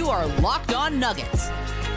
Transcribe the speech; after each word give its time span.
You 0.00 0.08
are 0.08 0.26
Locked 0.40 0.72
On 0.72 0.98
Nuggets, 0.98 1.50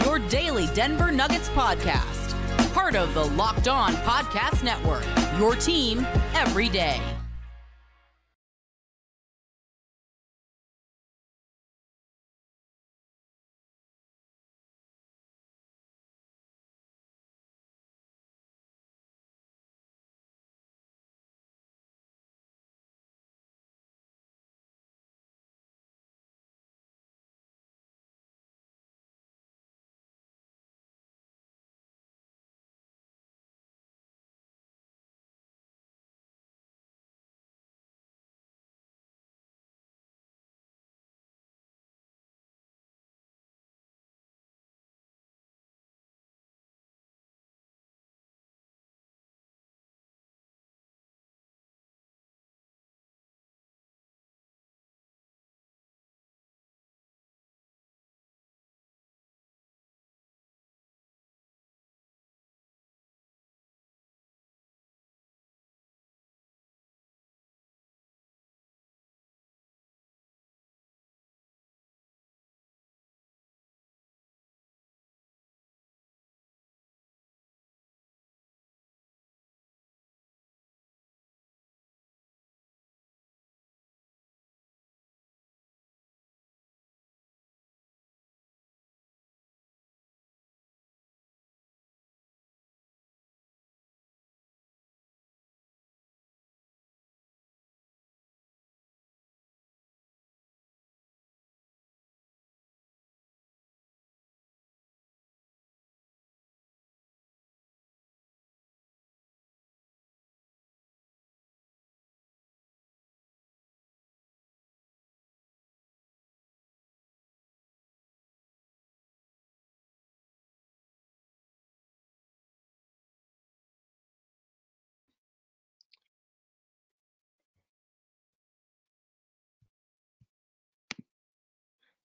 your 0.03 0.19
daily 0.19 0.67
Denver 0.73 1.09
Nuggets 1.09 1.47
podcast. 1.47 2.33
Part 2.73 2.97
of 2.97 3.13
the 3.13 3.23
Locked 3.23 3.69
On 3.69 3.93
Podcast 3.93 4.61
Network, 4.61 5.05
your 5.39 5.55
team 5.55 6.05
every 6.33 6.67
day. 6.67 7.12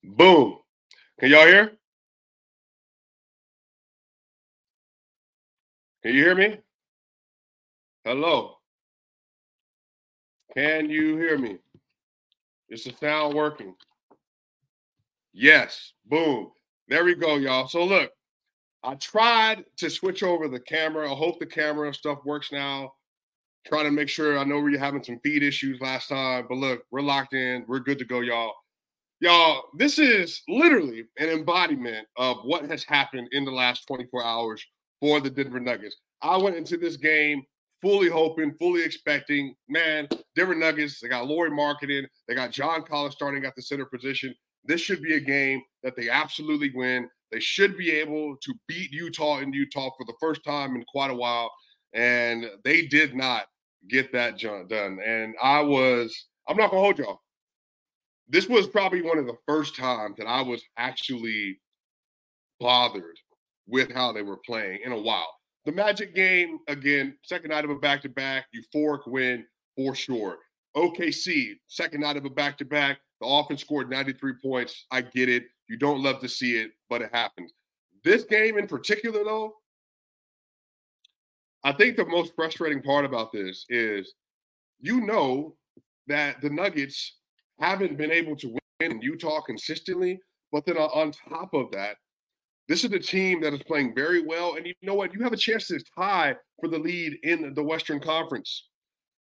Boom. 0.05 0.59
Can 1.21 1.31
y'all 1.31 1.47
hear? 1.47 1.73
Can 6.03 6.15
you 6.15 6.23
hear 6.23 6.35
me? 6.35 6.59
Hello. 8.05 8.55
Can 10.55 10.89
you 10.89 11.17
hear 11.17 11.37
me? 11.37 11.59
Is 12.69 12.85
the 12.85 12.93
sound 13.01 13.35
working? 13.35 13.75
Yes. 15.33 15.93
Boom. 16.07 16.51
There 16.89 17.05
we 17.05 17.15
go, 17.15 17.37
y'all. 17.37 17.69
So 17.69 17.85
look, 17.85 18.11
I 18.83 18.95
tried 18.95 19.65
to 19.79 19.91
switch 19.91 20.23
over 20.23 20.49
the 20.49 20.61
camera. 20.61 21.11
I 21.11 21.15
hope 21.15 21.39
the 21.39 21.47
camera 21.47 21.93
stuff 21.93 22.19
works 22.25 22.53
now. 22.53 22.93
Trying 23.67 23.85
to 23.85 23.91
make 23.91 24.09
sure 24.09 24.39
I 24.39 24.45
know 24.45 24.61
we're 24.61 24.79
having 24.79 25.03
some 25.03 25.21
feed 25.23 25.43
issues 25.43 25.81
last 25.81 26.09
time, 26.09 26.47
but 26.49 26.57
look, 26.57 26.85
we're 26.91 27.03
locked 27.03 27.35
in. 27.35 27.65
We're 27.69 27.81
good 27.81 27.99
to 27.99 28.05
go, 28.05 28.21
y'all. 28.21 28.55
Y'all, 29.21 29.65
this 29.77 29.99
is 29.99 30.43
literally 30.47 31.05
an 31.19 31.29
embodiment 31.29 32.07
of 32.17 32.37
what 32.45 32.71
has 32.71 32.85
happened 32.85 33.27
in 33.33 33.45
the 33.45 33.51
last 33.51 33.85
24 33.89 34.25
hours 34.25 34.65
for 35.01 35.19
the 35.19 35.29
Denver 35.29 35.59
Nuggets. 35.59 35.97
I 36.23 36.37
went 36.37 36.55
into 36.55 36.77
this 36.77 36.97
game 36.97 37.43
fully 37.83 38.09
hoping, 38.09 38.55
fully 38.61 38.85
expecting, 38.85 39.57
man, 39.69 40.07
Denver 40.37 40.55
Nuggets, 40.55 41.01
they 41.01 41.09
got 41.09 41.27
Lauri 41.27 41.51
Markkanen, 41.51 42.07
they 42.29 42.37
got 42.37 42.53
John 42.53 42.85
Collins 42.85 43.15
starting 43.15 43.45
at 43.45 43.57
the 43.57 43.63
center 43.63 43.87
position. 43.87 44.33
This 44.65 44.81
should 44.81 45.03
be 45.03 45.15
a 45.15 45.21
game 45.21 45.63
that 45.83 45.97
they 45.97 46.09
absolutely 46.09 46.71
win. 46.73 47.09
They 47.33 47.41
should 47.41 47.77
be 47.77 47.91
able 47.91 48.37
to 48.37 48.55
beat 48.69 48.93
Utah 48.93 49.39
in 49.39 49.53
Utah 49.53 49.91
for 49.99 50.05
the 50.07 50.15
first 50.21 50.45
time 50.45 50.77
in 50.77 50.85
quite 50.85 51.11
a 51.11 51.15
while. 51.15 51.51
And 51.93 52.47
they 52.63 52.87
did 52.87 53.17
not 53.17 53.47
get 53.89 54.13
that 54.13 54.39
done. 54.39 55.01
And 55.05 55.35
I 55.43 55.61
was, 55.61 56.27
I'm 56.47 56.57
not 56.57 56.71
going 56.71 56.81
to 56.81 56.85
hold 56.85 56.99
y'all 56.99 57.21
this 58.29 58.49
was 58.49 58.67
probably 58.67 59.03
one 59.03 59.19
of 59.19 59.27
the 59.27 59.37
first 59.47 59.77
times 59.77 60.17
that 60.19 60.27
I 60.27 60.43
was 60.43 60.63
actually 60.77 61.61
bothered 62.61 63.17
with 63.67 63.93
how 63.93 64.13
they 64.13 64.23
were 64.23 64.39
playing 64.45 64.81
in 64.85 64.93
a 64.93 65.01
while. 65.01 65.35
The 65.65 65.73
Magic 65.73 66.15
game, 66.15 66.59
again, 66.69 67.17
second 67.23 67.51
night 67.51 67.65
of 67.65 67.71
a 67.71 67.77
back 67.77 68.03
to 68.03 68.09
back, 68.09 68.47
euphoric 68.55 69.07
win 69.07 69.45
for 69.77 69.95
sure. 69.95 70.39
OKC, 70.77 71.55
second 71.67 72.01
night 72.01 72.17
of 72.17 72.25
a 72.25 72.31
back 72.31 72.59
to 72.59 72.65
back. 72.65 72.99
The 73.21 73.27
offense 73.27 73.63
scored 73.63 73.91
93 73.91 74.35
points. 74.43 74.87
I 74.91 75.03
get 75.03 75.29
it. 75.29 75.45
You 75.69 75.77
don't 75.77 76.03
love 76.03 76.21
to 76.21 76.29
see 76.29 76.59
it, 76.59 76.71
but 76.89 77.03
it 77.03 77.11
happens. 77.13 77.53
This 78.05 78.25
game 78.25 78.59
in 78.59 78.67
particular, 78.67 79.25
though, 79.25 79.55
I 81.65 81.73
think 81.73 81.97
the 81.97 82.07
most 82.07 82.35
frustrating 82.35 82.81
part 82.81 83.05
about 83.05 83.33
this 83.33 83.67
is 83.69 84.15
you 84.81 85.01
know 85.01 85.57
that 86.07 86.41
the 86.41 86.49
Nuggets 86.49 87.18
haven't 87.59 87.97
been 87.97 88.11
able 88.11 88.37
to 88.37 88.49
win 88.49 88.93
in 88.93 89.03
Utah 89.03 89.41
consistently. 89.41 90.21
But 90.53 90.65
then 90.65 90.77
on 90.77 91.13
top 91.29 91.53
of 91.55 91.71
that, 91.73 91.97
this 92.69 92.85
is 92.85 92.93
a 92.93 92.99
team 92.99 93.41
that 93.43 93.55
is 93.55 93.63
playing 93.63 93.95
very 93.95 94.23
well. 94.23 94.57
And 94.57 94.67
you 94.67 94.75
know 94.83 94.95
what? 94.95 95.15
You 95.15 95.23
have 95.23 95.33
a 95.33 95.39
chance 95.39 95.69
to 95.69 95.81
tie 95.97 96.37
for 96.61 96.69
the 96.69 96.79
lead 96.79 97.19
in 97.23 97.55
the 97.55 97.63
Western 97.63 98.01
Conference. 98.01 98.69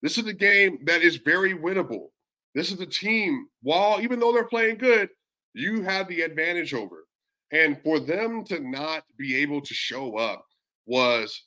This 0.01 0.19
is 0.19 0.27
a 0.27 0.33
game 0.33 0.79
that 0.85 1.03
is 1.03 1.17
very 1.17 1.55
winnable. 1.55 2.09
This 2.55 2.71
is 2.71 2.81
a 2.81 2.87
team, 2.87 3.47
while 3.63 4.01
even 4.01 4.21
though 4.21 4.33
they're 4.33 4.45
playing 4.45 4.79
good, 4.79 5.09
you 5.55 5.83
have 5.83 6.09
the 6.09 6.23
advantage 6.23 6.75
over. 6.75 7.07
And 7.51 7.81
for 7.83 8.01
them 8.01 8.45
to 8.45 8.61
not 8.61 9.05
be 9.19 9.37
able 9.37 9.61
to 9.61 9.75
show 9.75 10.17
up 10.17 10.45
was 10.87 11.43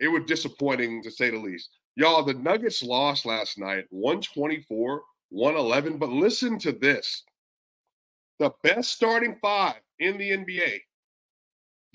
it 0.00 0.08
was 0.08 0.22
disappointing 0.26 1.02
to 1.02 1.10
say 1.10 1.30
the 1.30 1.38
least. 1.38 1.70
Y'all, 1.96 2.22
the 2.22 2.34
Nuggets 2.34 2.82
lost 2.82 3.26
last 3.26 3.58
night 3.58 3.84
124 3.90 5.02
111. 5.30 5.98
But 5.98 6.10
listen 6.10 6.58
to 6.60 6.72
this 6.72 7.24
the 8.38 8.52
best 8.62 8.92
starting 8.92 9.36
five 9.42 9.80
in 9.98 10.16
the 10.16 10.30
NBA, 10.30 10.78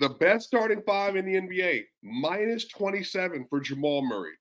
the 0.00 0.10
best 0.10 0.46
starting 0.46 0.82
five 0.86 1.16
in 1.16 1.24
the 1.24 1.40
NBA, 1.40 1.84
minus 2.02 2.68
27 2.68 3.46
for 3.48 3.60
Jamal 3.60 4.02
Murray, 4.02 4.34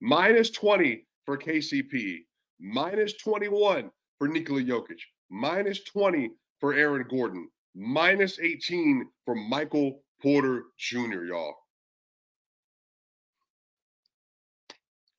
minus 0.00 0.50
20 0.50 1.04
for 1.26 1.36
KCP, 1.36 2.20
minus 2.58 3.12
21 3.18 3.90
for 4.18 4.28
Nikola 4.28 4.62
Jokic, 4.62 5.00
minus 5.28 5.84
20 5.84 6.30
for 6.60 6.74
Aaron 6.74 7.06
Gordon, 7.10 7.48
minus 7.74 8.38
18 8.38 9.06
for 9.24 9.34
Michael 9.34 10.02
Porter 10.22 10.64
Jr., 10.78 11.24
y'all. 11.24 11.54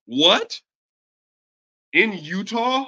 What? 0.05 0.59
In 1.93 2.13
Utah, 2.13 2.85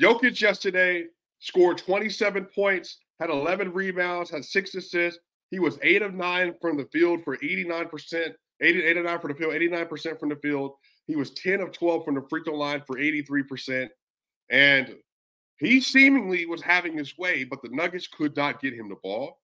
Jokic 0.00 0.40
yesterday 0.40 1.04
scored 1.38 1.78
27 1.78 2.46
points, 2.46 2.98
had 3.20 3.30
11 3.30 3.72
rebounds, 3.72 4.30
had 4.30 4.44
six 4.44 4.74
assists. 4.74 5.20
He 5.50 5.58
was 5.58 5.78
eight 5.82 6.02
of 6.02 6.14
nine 6.14 6.54
from 6.60 6.76
the 6.76 6.86
field 6.92 7.22
for 7.24 7.36
89%, 7.36 8.34
88 8.60 8.96
of 8.96 9.04
nine 9.04 9.20
from 9.20 9.32
the 9.32 9.36
field, 9.36 9.52
89% 9.52 10.18
from 10.18 10.28
the 10.28 10.36
field. 10.36 10.72
He 11.06 11.16
was 11.16 11.30
10 11.32 11.60
of 11.60 11.72
12 11.72 12.04
from 12.04 12.14
the 12.14 12.26
free 12.30 12.42
throw 12.44 12.54
line 12.54 12.82
for 12.86 12.96
83%. 12.96 13.88
And 14.50 14.96
he 15.58 15.80
seemingly 15.80 16.46
was 16.46 16.62
having 16.62 16.96
his 16.96 17.18
way, 17.18 17.44
but 17.44 17.62
the 17.62 17.68
Nuggets 17.70 18.06
could 18.06 18.36
not 18.36 18.60
get 18.60 18.74
him 18.74 18.88
the 18.88 18.96
ball. 19.02 19.38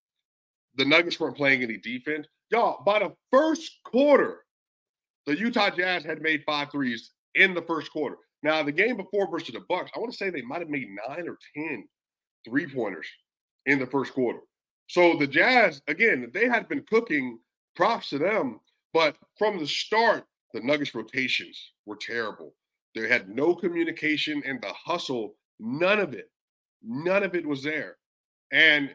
The 0.75 0.85
Nuggets 0.85 1.19
weren't 1.19 1.37
playing 1.37 1.61
any 1.61 1.77
defense. 1.77 2.27
Y'all, 2.49 2.83
by 2.83 2.99
the 2.99 3.13
first 3.31 3.79
quarter, 3.83 4.45
the 5.25 5.37
Utah 5.37 5.69
Jazz 5.69 6.03
had 6.03 6.21
made 6.21 6.43
five 6.45 6.71
threes 6.71 7.11
in 7.37 7.53
the 7.53 7.61
first 7.61 7.91
quarter. 7.91 8.17
Now, 8.43 8.61
the 8.63 8.71
game 8.71 8.97
before 8.97 9.29
versus 9.29 9.53
the 9.53 9.61
Bucks, 9.67 9.91
I 9.95 9.99
want 9.99 10.11
to 10.11 10.17
say 10.17 10.29
they 10.29 10.41
might 10.41 10.59
have 10.59 10.69
made 10.69 10.87
nine 11.07 11.27
or 11.27 11.37
ten 11.55 11.87
three 12.45 12.67
pointers 12.67 13.07
in 13.65 13.79
the 13.79 13.87
first 13.87 14.13
quarter. 14.13 14.39
So 14.87 15.17
the 15.17 15.27
Jazz, 15.27 15.81
again, 15.87 16.29
they 16.33 16.47
had 16.47 16.69
been 16.69 16.83
cooking, 16.89 17.39
props 17.75 18.09
to 18.09 18.17
them. 18.17 18.59
But 18.93 19.17
from 19.37 19.59
the 19.59 19.67
start, 19.67 20.25
the 20.53 20.61
Nuggets 20.61 20.95
rotations 20.95 21.59
were 21.85 21.97
terrible. 21.97 22.53
They 22.95 23.07
had 23.07 23.29
no 23.29 23.53
communication 23.53 24.41
and 24.45 24.61
the 24.61 24.73
hustle, 24.73 25.35
none 25.59 25.99
of 25.99 26.13
it, 26.13 26.31
none 26.81 27.23
of 27.23 27.35
it 27.35 27.45
was 27.45 27.63
there. 27.63 27.97
And 28.51 28.93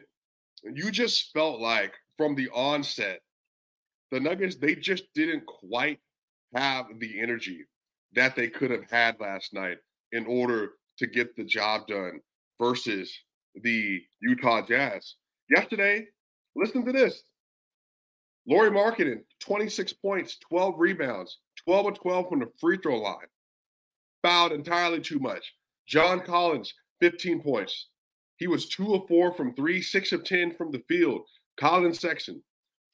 you 0.63 0.91
just 0.91 1.31
felt 1.31 1.61
like 1.61 1.93
from 2.17 2.35
the 2.35 2.49
onset, 2.49 3.21
the 4.11 4.19
Nuggets, 4.19 4.55
they 4.55 4.75
just 4.75 5.03
didn't 5.13 5.45
quite 5.45 5.99
have 6.55 6.85
the 6.99 7.19
energy 7.19 7.65
that 8.15 8.35
they 8.35 8.47
could 8.47 8.71
have 8.71 8.89
had 8.89 9.19
last 9.19 9.53
night 9.53 9.77
in 10.11 10.25
order 10.25 10.71
to 10.97 11.07
get 11.07 11.35
the 11.35 11.43
job 11.43 11.87
done 11.87 12.19
versus 12.59 13.11
the 13.55 14.01
Utah 14.21 14.61
Jazz. 14.65 15.15
Yesterday, 15.49 16.05
listen 16.55 16.85
to 16.85 16.91
this. 16.91 17.23
Lauri 18.47 18.71
Markkanen, 18.71 19.21
26 19.39 19.93
points, 19.93 20.37
12 20.49 20.75
rebounds, 20.77 21.39
12 21.65 21.87
of 21.87 21.99
12 21.99 22.29
from 22.29 22.39
the 22.39 22.51
free 22.59 22.77
throw 22.77 22.99
line. 22.99 23.15
Fouled 24.21 24.51
entirely 24.51 24.99
too 24.99 25.19
much. 25.19 25.53
John 25.87 26.19
Collins, 26.21 26.73
15 27.01 27.41
points. 27.41 27.89
He 28.37 28.47
was 28.47 28.67
2 28.69 28.95
of 28.95 29.07
4 29.07 29.33
from 29.33 29.53
3, 29.55 29.81
6 29.81 30.11
of 30.11 30.23
10 30.23 30.55
from 30.55 30.71
the 30.71 30.83
field. 30.87 31.21
Collin 31.57 31.93
Sexton, 31.93 32.43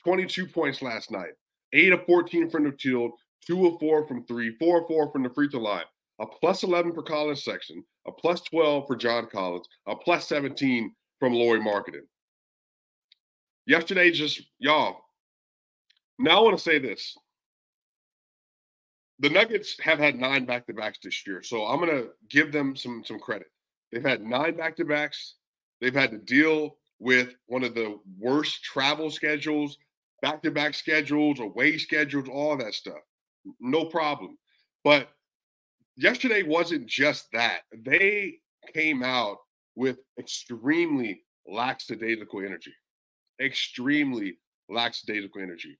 22 0.04 0.48
points 0.48 0.82
last 0.82 1.12
night. 1.12 1.32
8 1.74 1.94
of 1.94 2.06
14 2.06 2.50
from 2.50 2.64
the 2.66 2.76
field, 2.80 3.12
2 3.48 3.68
of 3.68 3.80
4 3.80 4.08
from 4.08 4.26
3, 4.26 4.56
4 4.58 4.82
of 4.82 4.88
4 4.88 5.12
from 5.12 5.24
the 5.24 5.30
free 5.30 5.50
throw 5.50 5.62
line. 5.62 5.86
A 6.20 6.26
plus 6.26 6.64
11 6.64 6.94
for 6.94 7.02
Collin 7.02 7.36
Sexton, 7.36 7.84
a 8.06 8.12
plus 8.12 8.42
12 8.42 8.88
for 8.88 8.96
John 8.98 9.28
Collins, 9.32 9.68
a 9.88 9.96
plus 9.96 10.28
17 10.28 10.94
from 11.20 11.34
Lauri 11.34 11.62
Markkanen. 11.62 12.02
Yesterday, 13.66 14.12
just 14.12 14.42
y'all. 14.58 15.02
Now 16.18 16.40
I 16.40 16.44
want 16.44 16.58
to 16.58 16.64
say 16.64 16.80
this. 16.80 17.16
The 19.20 19.30
Nuggets 19.30 19.78
have 19.82 20.00
had 20.00 20.16
nine 20.16 20.46
back-to-backs 20.46 21.00
this 21.04 21.26
year, 21.28 21.44
so 21.44 21.66
I'm 21.66 21.80
gonna 21.80 22.06
give 22.30 22.52
them 22.52 22.76
some 22.76 23.04
some 23.06 23.20
credit. 23.20 23.48
They've 23.92 24.04
had 24.04 24.22
nine 24.22 24.56
back-to-backs. 24.58 25.36
They've 25.82 25.94
had 25.94 26.12
to 26.12 26.18
deal 26.18 26.78
with 27.00 27.36
one 27.48 27.64
of 27.64 27.76
the 27.76 28.00
worst 28.18 28.64
travel 28.64 29.10
schedules, 29.10 29.78
back-to-back 30.22 30.74
schedules, 30.74 31.40
away 31.40 31.78
schedules, 31.78 32.28
all 32.30 32.58
that 32.58 32.74
stuff. 32.74 33.00
No 33.60 33.86
problem. 33.86 34.38
But 34.84 35.10
yesterday 35.96 36.44
wasn't 36.44 36.88
just 36.88 37.28
that. 37.34 37.62
They 37.86 38.38
came 38.74 39.04
out 39.04 39.38
with 39.76 39.98
extremely 40.20 41.24
lackadaisical 41.48 42.42
energy. 42.42 42.74
Extremely 43.42 44.38
lackadaisical 44.70 45.42
energy. 45.42 45.78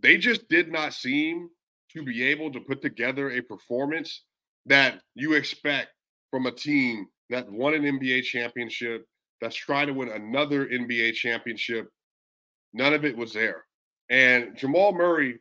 They 0.00 0.16
just 0.16 0.48
did 0.48 0.70
not 0.70 0.94
seem 0.94 1.48
to 1.92 2.02
be 2.02 2.22
able 2.24 2.52
to 2.52 2.60
put 2.60 2.82
together 2.82 3.30
a 3.30 3.40
performance 3.40 4.22
that 4.66 5.00
you 5.14 5.32
expect 5.32 5.88
from 6.30 6.46
a 6.46 6.52
team 6.52 7.06
that 7.30 7.50
won 7.50 7.74
an 7.74 7.82
NBA 7.82 8.24
championship, 8.24 9.04
that's 9.40 9.56
trying 9.56 9.86
to 9.86 9.94
win 9.94 10.08
another 10.10 10.66
NBA 10.66 11.14
championship. 11.14 11.88
None 12.72 12.92
of 12.92 13.04
it 13.04 13.16
was 13.16 13.32
there. 13.32 13.64
And 14.10 14.56
Jamal 14.56 14.92
Murray, 14.92 15.38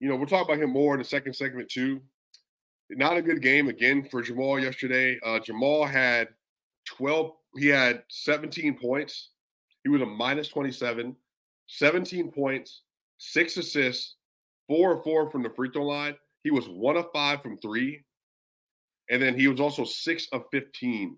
you 0.00 0.08
know, 0.08 0.16
we'll 0.16 0.26
talk 0.26 0.46
about 0.46 0.62
him 0.62 0.70
more 0.70 0.94
in 0.94 0.98
the 0.98 1.04
second 1.04 1.34
segment 1.34 1.68
too. 1.68 2.00
Not 2.90 3.16
a 3.16 3.22
good 3.22 3.42
game 3.42 3.68
again 3.68 4.08
for 4.10 4.22
Jamal 4.22 4.58
yesterday. 4.58 5.18
Uh, 5.24 5.38
Jamal 5.38 5.84
had 5.84 6.28
12, 6.86 7.32
he 7.56 7.66
had 7.66 8.02
17 8.08 8.78
points. 8.78 9.30
He 9.84 9.90
was 9.90 10.00
a 10.00 10.06
minus 10.06 10.48
27, 10.48 11.14
17 11.66 12.32
points, 12.32 12.82
six 13.18 13.56
assists, 13.56 14.16
four 14.66 14.92
or 14.92 15.02
four 15.02 15.30
from 15.30 15.42
the 15.42 15.50
free 15.50 15.70
throw 15.70 15.84
line. 15.84 16.14
He 16.44 16.50
was 16.50 16.66
one 16.68 16.96
of 16.96 17.06
five 17.12 17.42
from 17.42 17.58
three. 17.58 18.04
And 19.10 19.22
then 19.22 19.38
he 19.38 19.48
was 19.48 19.60
also 19.60 19.84
six 19.84 20.28
of 20.32 20.44
15 20.52 21.16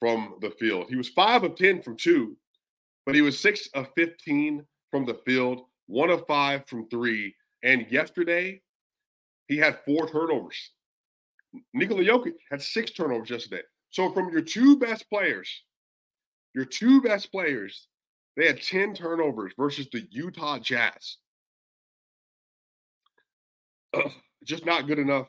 from 0.00 0.36
the 0.40 0.50
field. 0.50 0.86
He 0.88 0.96
was 0.96 1.08
five 1.08 1.44
of 1.44 1.54
10 1.54 1.82
from 1.82 1.96
two, 1.96 2.36
but 3.04 3.14
he 3.14 3.22
was 3.22 3.38
six 3.38 3.68
of 3.74 3.88
15 3.96 4.64
from 4.90 5.04
the 5.04 5.20
field, 5.26 5.62
one 5.86 6.10
of 6.10 6.26
five 6.26 6.66
from 6.66 6.88
three. 6.88 7.34
And 7.62 7.86
yesterday, 7.90 8.62
he 9.48 9.56
had 9.56 9.78
four 9.84 10.08
turnovers. 10.08 10.70
Nikola 11.72 12.02
Jokic 12.02 12.34
had 12.50 12.60
six 12.60 12.90
turnovers 12.90 13.30
yesterday. 13.30 13.62
So 13.90 14.12
from 14.12 14.30
your 14.30 14.42
two 14.42 14.78
best 14.78 15.08
players, 15.08 15.48
your 16.54 16.64
two 16.64 17.00
best 17.00 17.30
players, 17.30 17.88
they 18.36 18.46
had 18.46 18.60
10 18.60 18.94
turnovers 18.94 19.52
versus 19.56 19.88
the 19.90 20.06
Utah 20.10 20.58
Jazz. 20.58 21.16
Ugh, 23.94 24.12
just 24.44 24.66
not 24.66 24.86
good 24.86 24.98
enough. 24.98 25.28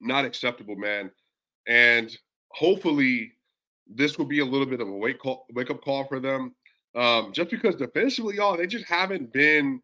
Not 0.00 0.26
acceptable, 0.26 0.76
man. 0.76 1.10
And 1.66 2.16
hopefully 2.50 3.32
this 3.86 4.18
will 4.18 4.26
be 4.26 4.40
a 4.40 4.44
little 4.44 4.66
bit 4.66 4.80
of 4.80 4.88
a 4.88 4.92
wake 4.92 5.18
call, 5.18 5.46
wake 5.52 5.70
up 5.70 5.82
call 5.82 6.04
for 6.06 6.20
them. 6.20 6.54
Um, 6.94 7.32
just 7.32 7.50
because 7.50 7.76
defensively, 7.76 8.36
y'all, 8.36 8.56
they 8.56 8.66
just 8.66 8.86
haven't 8.86 9.32
been 9.32 9.80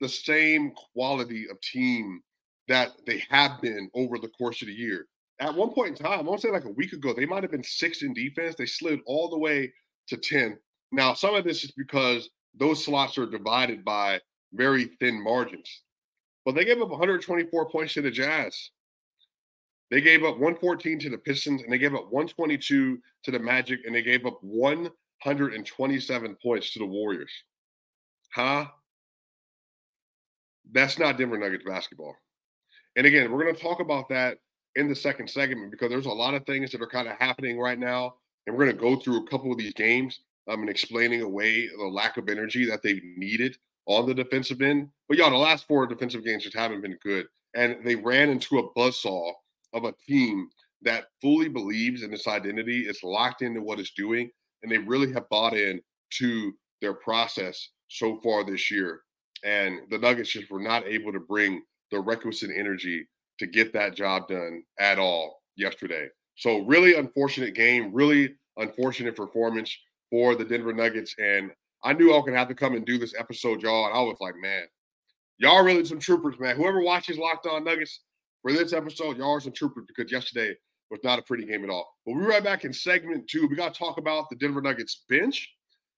the 0.00 0.08
same 0.08 0.72
quality 0.92 1.48
of 1.48 1.60
team 1.60 2.20
that 2.68 2.92
they 3.06 3.22
have 3.30 3.60
been 3.60 3.90
over 3.94 4.18
the 4.18 4.28
course 4.28 4.62
of 4.62 4.68
the 4.68 4.74
year. 4.74 5.06
At 5.40 5.54
one 5.54 5.70
point 5.70 5.98
in 5.98 6.04
time, 6.04 6.18
I 6.18 6.22
want 6.22 6.40
to 6.40 6.46
say 6.46 6.52
like 6.52 6.64
a 6.64 6.70
week 6.70 6.92
ago, 6.92 7.14
they 7.14 7.26
might 7.26 7.42
have 7.42 7.52
been 7.52 7.64
six 7.64 8.02
in 8.02 8.12
defense. 8.12 8.56
They 8.56 8.66
slid 8.66 9.00
all 9.06 9.30
the 9.30 9.38
way 9.38 9.72
to 10.08 10.16
10. 10.16 10.58
Now, 10.92 11.14
some 11.14 11.34
of 11.34 11.44
this 11.44 11.64
is 11.64 11.70
because 11.72 12.30
those 12.54 12.84
slots 12.84 13.18
are 13.18 13.26
divided 13.26 13.84
by 13.84 14.20
very 14.52 14.90
thin 15.00 15.22
margins. 15.22 15.82
But 16.44 16.54
they 16.54 16.64
gave 16.64 16.80
up 16.80 16.88
124 16.88 17.70
points 17.70 17.94
to 17.94 18.02
the 18.02 18.10
Jazz. 18.10 18.70
They 19.90 20.00
gave 20.00 20.22
up 20.24 20.34
114 20.34 20.98
to 21.00 21.10
the 21.10 21.18
Pistons, 21.18 21.62
and 21.62 21.72
they 21.72 21.78
gave 21.78 21.94
up 21.94 22.10
122 22.10 22.98
to 23.24 23.30
the 23.30 23.38
Magic, 23.38 23.80
and 23.86 23.94
they 23.94 24.02
gave 24.02 24.26
up 24.26 24.38
127 24.42 26.36
points 26.42 26.72
to 26.72 26.78
the 26.78 26.86
Warriors. 26.86 27.32
Huh? 28.34 28.66
That's 30.72 30.98
not 30.98 31.18
Denver 31.18 31.38
Nuggets 31.38 31.64
basketball. 31.64 32.14
And 32.96 33.06
again, 33.06 33.30
we're 33.30 33.42
going 33.42 33.54
to 33.54 33.60
talk 33.60 33.80
about 33.80 34.08
that 34.08 34.38
in 34.76 34.88
the 34.88 34.94
second 34.94 35.28
segment 35.28 35.70
because 35.70 35.90
there's 35.90 36.06
a 36.06 36.10
lot 36.10 36.34
of 36.34 36.44
things 36.46 36.72
that 36.72 36.82
are 36.82 36.88
kind 36.88 37.08
of 37.08 37.16
happening 37.18 37.58
right 37.58 37.78
now. 37.78 38.14
And 38.46 38.56
we're 38.56 38.64
going 38.64 38.76
to 38.76 38.82
go 38.82 38.96
through 38.96 39.24
a 39.24 39.26
couple 39.28 39.52
of 39.52 39.58
these 39.58 39.74
games 39.74 40.20
um, 40.48 40.60
and 40.60 40.70
explaining 40.70 41.22
away 41.22 41.68
the 41.68 41.84
lack 41.84 42.16
of 42.16 42.28
energy 42.28 42.64
that 42.68 42.82
they've 42.82 43.02
needed 43.16 43.56
on 43.86 44.06
the 44.06 44.14
defensive 44.14 44.62
end. 44.62 44.88
But 45.08 45.18
y'all, 45.18 45.30
the 45.30 45.36
last 45.36 45.66
four 45.66 45.86
defensive 45.86 46.24
games 46.24 46.44
just 46.44 46.56
haven't 46.56 46.82
been 46.82 46.98
good. 47.02 47.26
And 47.54 47.76
they 47.84 47.96
ran 47.96 48.30
into 48.30 48.58
a 48.58 48.72
buzzsaw 48.74 49.32
of 49.72 49.84
a 49.84 49.94
team 50.06 50.48
that 50.82 51.06
fully 51.20 51.48
believes 51.48 52.02
in 52.02 52.12
its 52.12 52.28
identity, 52.28 52.86
it's 52.86 53.02
locked 53.02 53.42
into 53.42 53.60
what 53.60 53.80
it's 53.80 53.92
doing, 53.92 54.30
and 54.62 54.70
they 54.70 54.78
really 54.78 55.12
have 55.12 55.28
bought 55.28 55.54
in 55.54 55.80
to 56.10 56.52
their 56.80 56.94
process 56.94 57.70
so 57.88 58.20
far 58.22 58.44
this 58.44 58.70
year. 58.70 59.00
And 59.44 59.80
the 59.90 59.98
Nuggets 59.98 60.30
just 60.30 60.50
were 60.50 60.60
not 60.60 60.86
able 60.86 61.12
to 61.12 61.20
bring 61.20 61.62
the 61.90 62.00
requisite 62.00 62.50
energy 62.54 63.06
to 63.38 63.46
get 63.46 63.72
that 63.72 63.94
job 63.94 64.28
done 64.28 64.62
at 64.78 64.98
all 64.98 65.42
yesterday. 65.56 66.08
So 66.36 66.64
really 66.64 66.96
unfortunate 66.96 67.54
game, 67.54 67.92
really 67.92 68.34
unfortunate 68.56 69.16
performance 69.16 69.76
for 70.10 70.34
the 70.34 70.44
Denver 70.44 70.72
Nuggets. 70.72 71.14
And 71.18 71.50
I 71.84 71.92
knew 71.92 72.12
I 72.12 72.16
was 72.16 72.24
gonna 72.26 72.38
have 72.38 72.48
to 72.48 72.54
come 72.54 72.74
and 72.74 72.84
do 72.84 72.98
this 72.98 73.14
episode, 73.18 73.62
y'all. 73.62 73.86
And 73.86 73.94
I 73.94 74.00
was 74.02 74.16
like, 74.20 74.34
man, 74.40 74.64
y'all 75.38 75.64
really 75.64 75.84
some 75.84 76.00
troopers, 76.00 76.38
man. 76.38 76.56
Whoever 76.56 76.80
watches 76.80 77.18
Locked 77.18 77.46
On 77.46 77.64
Nuggets 77.64 78.00
for 78.42 78.52
this 78.52 78.72
episode, 78.72 79.18
y'all 79.18 79.32
are 79.32 79.40
some 79.40 79.52
troopers 79.52 79.84
because 79.86 80.10
yesterday 80.10 80.54
was 80.90 81.00
not 81.04 81.18
a 81.18 81.22
pretty 81.22 81.44
game 81.44 81.64
at 81.64 81.70
all. 81.70 81.88
But 82.04 82.14
we'll 82.14 82.24
be 82.24 82.30
right 82.30 82.42
back 82.42 82.64
in 82.64 82.72
segment 82.72 83.28
two. 83.28 83.46
We 83.46 83.56
got 83.56 83.74
to 83.74 83.78
talk 83.78 83.98
about 83.98 84.30
the 84.30 84.36
Denver 84.36 84.62
Nuggets 84.62 85.04
bench. 85.08 85.48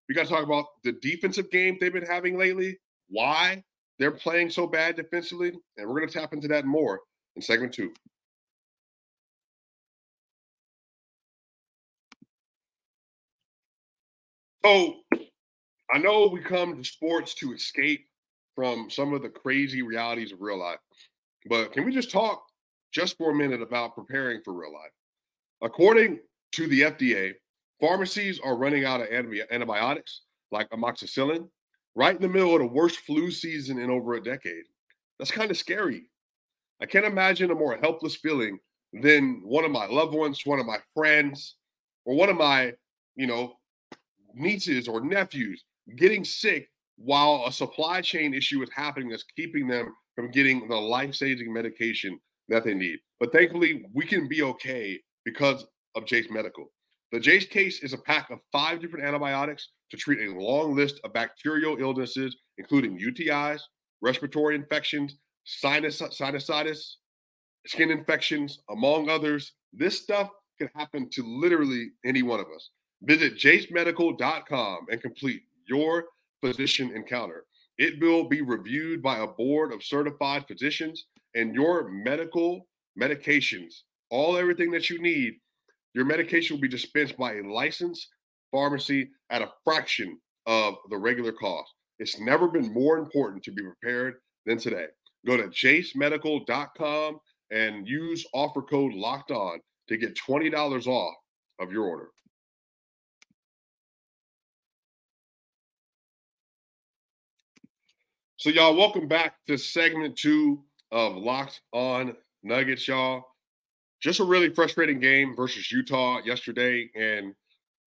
We 0.09 0.15
got 0.15 0.25
to 0.25 0.29
talk 0.29 0.45
about 0.45 0.67
the 0.85 0.93
defensive 0.93 1.51
game 1.51 1.77
they've 1.81 1.93
been 1.93 2.05
having 2.05 2.37
lately, 2.37 2.79
why 3.11 3.63
they're 3.99 4.11
playing 4.11 4.49
so 4.49 4.67
bad 4.67 4.97
defensively, 4.97 5.53
and 5.77 5.89
we're 5.89 6.01
going 6.01 6.09
to 6.09 6.19
tap 6.19 6.33
into 6.33 6.49
that 6.49 6.65
more 6.65 7.01
in 7.37 7.43
segment 7.43 7.75
two. 7.75 7.93
So 14.65 14.95
I 15.93 15.99
know 15.99 16.29
we 16.29 16.41
come 16.41 16.77
to 16.77 16.85
sports 16.85 17.35
to 17.37 17.53
escape 17.53 18.07
from 18.55 18.91
some 18.91 19.13
of 19.15 19.23
the 19.23 19.29
crazy 19.29 19.83
realities 19.83 20.33
of 20.33 20.41
real 20.41 20.59
life, 20.59 20.79
but 21.49 21.73
can 21.73 21.85
we 21.85 21.93
just 21.93 22.11
talk 22.11 22.43
just 22.93 23.17
for 23.17 23.31
a 23.31 23.35
minute 23.35 23.63
about 23.63 23.95
preparing 23.95 24.41
for 24.43 24.53
real 24.53 24.73
life? 24.73 24.93
According 25.63 26.21
to 26.53 26.67
the 26.67 26.83
FDA, 26.83 27.35
pharmacies 27.81 28.41
are 28.41 28.57
running 28.57 28.85
out 28.85 29.01
of 29.01 29.09
antibiotics 29.51 30.23
like 30.51 30.69
amoxicillin 30.71 31.49
right 32.01 32.17
in 32.17 32.23
the 32.23 32.29
middle 32.29 32.55
of 32.55 32.61
the 32.63 32.67
worst 32.67 33.01
flu 33.01 33.31
season 33.31 33.79
in 33.79 33.91
over 33.91 34.15
a 34.15 34.23
decade. 34.23 34.65
That's 35.19 35.31
kind 35.31 35.51
of 35.51 35.59
scary. 35.59 36.05
I 36.81 36.87
can't 36.87 37.05
imagine 37.05 37.51
a 37.51 37.55
more 37.55 37.77
helpless 37.77 38.17
feeling 38.17 38.59
than 39.03 39.43
one 39.45 39.67
of 39.67 39.71
my 39.71 39.85
loved 39.85 40.15
ones, 40.15 40.41
one 40.47 40.59
of 40.59 40.65
my 40.65 40.79
friends, 40.95 41.57
or 42.07 42.17
one 42.17 42.31
of 42.31 42.39
my, 42.39 42.73
you 43.17 43.27
know, 43.27 43.53
nieces 44.33 44.89
or 44.89 45.05
nephews 45.05 45.63
getting 45.99 46.25
sick 46.25 46.71
while 46.97 47.45
a 47.47 47.53
supply 47.53 48.01
chain 48.01 48.33
issue 48.33 48.63
is 48.63 48.71
happening 48.75 49.11
that's 49.11 49.27
keeping 49.37 49.69
them 49.69 49.95
from 50.17 50.31
getting 50.31 50.69
the 50.69 50.77
life-saving 50.77 51.53
medication 51.53 52.19
that 52.49 52.65
they 52.65 52.73
need. 52.73 52.99
But 53.19 53.31
thankfully, 53.31 53.85
we 53.93 54.07
can 54.07 54.27
be 54.27 54.41
okay 54.43 54.99
because 55.27 55.67
of 55.95 56.07
Jase 56.07 56.31
Medical. 56.31 56.73
The 57.13 57.21
Jase 57.21 57.47
case 57.47 57.83
is 57.83 57.93
a 57.93 57.99
pack 57.99 58.31
of 58.31 58.39
five 58.53 58.81
different 58.81 59.05
antibiotics 59.05 59.71
to 59.91 59.97
treat 59.97 60.29
a 60.29 60.39
long 60.39 60.77
list 60.77 61.01
of 61.03 61.13
bacterial 61.13 61.77
illnesses, 61.79 62.37
including 62.59 62.99
UTIs, 62.99 63.61
respiratory 64.01 64.55
infections, 64.55 65.17
sinus, 65.45 66.01
sinusitis, 66.01 66.95
skin 67.67 67.91
infections, 67.91 68.61
among 68.71 69.09
others. 69.09 69.53
This 69.73 70.01
stuff 70.01 70.31
can 70.59 70.71
happen 70.77 71.09
to 71.11 71.23
literally 71.25 71.91
any 72.05 72.23
one 72.23 72.39
of 72.39 72.47
us. 72.55 72.71
Visit 73.03 73.37
jasemedical.com 73.37 74.87
and 74.91 75.03
complete 75.03 75.43
your 75.67 76.05
physician 76.41 76.93
encounter. 76.95 77.45
It 77.79 78.01
will 78.01 78.29
be 78.29 78.43
reviewed 78.43 79.03
by 79.03 79.19
a 79.19 79.27
board 79.27 79.73
of 79.73 79.83
certified 79.83 80.45
physicians, 80.47 81.07
and 81.35 81.55
your 81.55 81.89
medical 81.89 82.69
medications, 83.01 83.83
all 84.11 84.37
everything 84.37 84.71
that 84.73 84.91
you 84.91 85.01
need, 85.01 85.35
your 85.95 86.05
medication 86.05 86.57
will 86.57 86.61
be 86.61 86.69
dispensed 86.69 87.17
by 87.17 87.35
a 87.35 87.43
licensed 87.43 88.09
pharmacy 88.51 89.11
at 89.31 89.43
a 89.43 89.51
fraction 89.65 90.19
of 90.47 90.75
the 90.91 90.97
regular 90.97 91.33
cost. 91.33 91.73
It's 91.99 92.21
never 92.21 92.49
been 92.49 92.73
more 92.73 92.99
important 92.99 93.43
to 93.45 93.53
be 93.53 93.63
prepared 93.63 94.17
than 94.47 94.59
today. 94.59 94.87
Go 95.27 95.37
to 95.37 95.49
jasemedical.com 95.49 97.19
and 97.51 97.87
use 97.87 98.25
offer 98.33 98.63
code 98.63 98.95
locked 98.95 99.31
on 99.31 99.59
to 99.89 99.97
get 99.97 100.17
$20 100.17 100.87
off 100.87 101.15
of 101.59 101.73
your 101.73 101.85
order. 101.85 102.09
So, 108.37 108.49
y'all, 108.49 108.75
welcome 108.75 109.07
back 109.07 109.35
to 109.49 109.59
segment 109.59 110.17
two 110.17 110.65
of 110.91 111.15
Locked 111.17 111.61
On 111.75 112.17
Nuggets, 112.43 112.89
y'all. 112.89 113.30
Just 114.01 114.21
a 114.21 114.25
really 114.25 114.49
frustrating 114.49 115.01
game 115.01 115.35
versus 115.37 115.71
Utah 115.71 116.21
yesterday. 116.25 116.91
And 116.95 117.35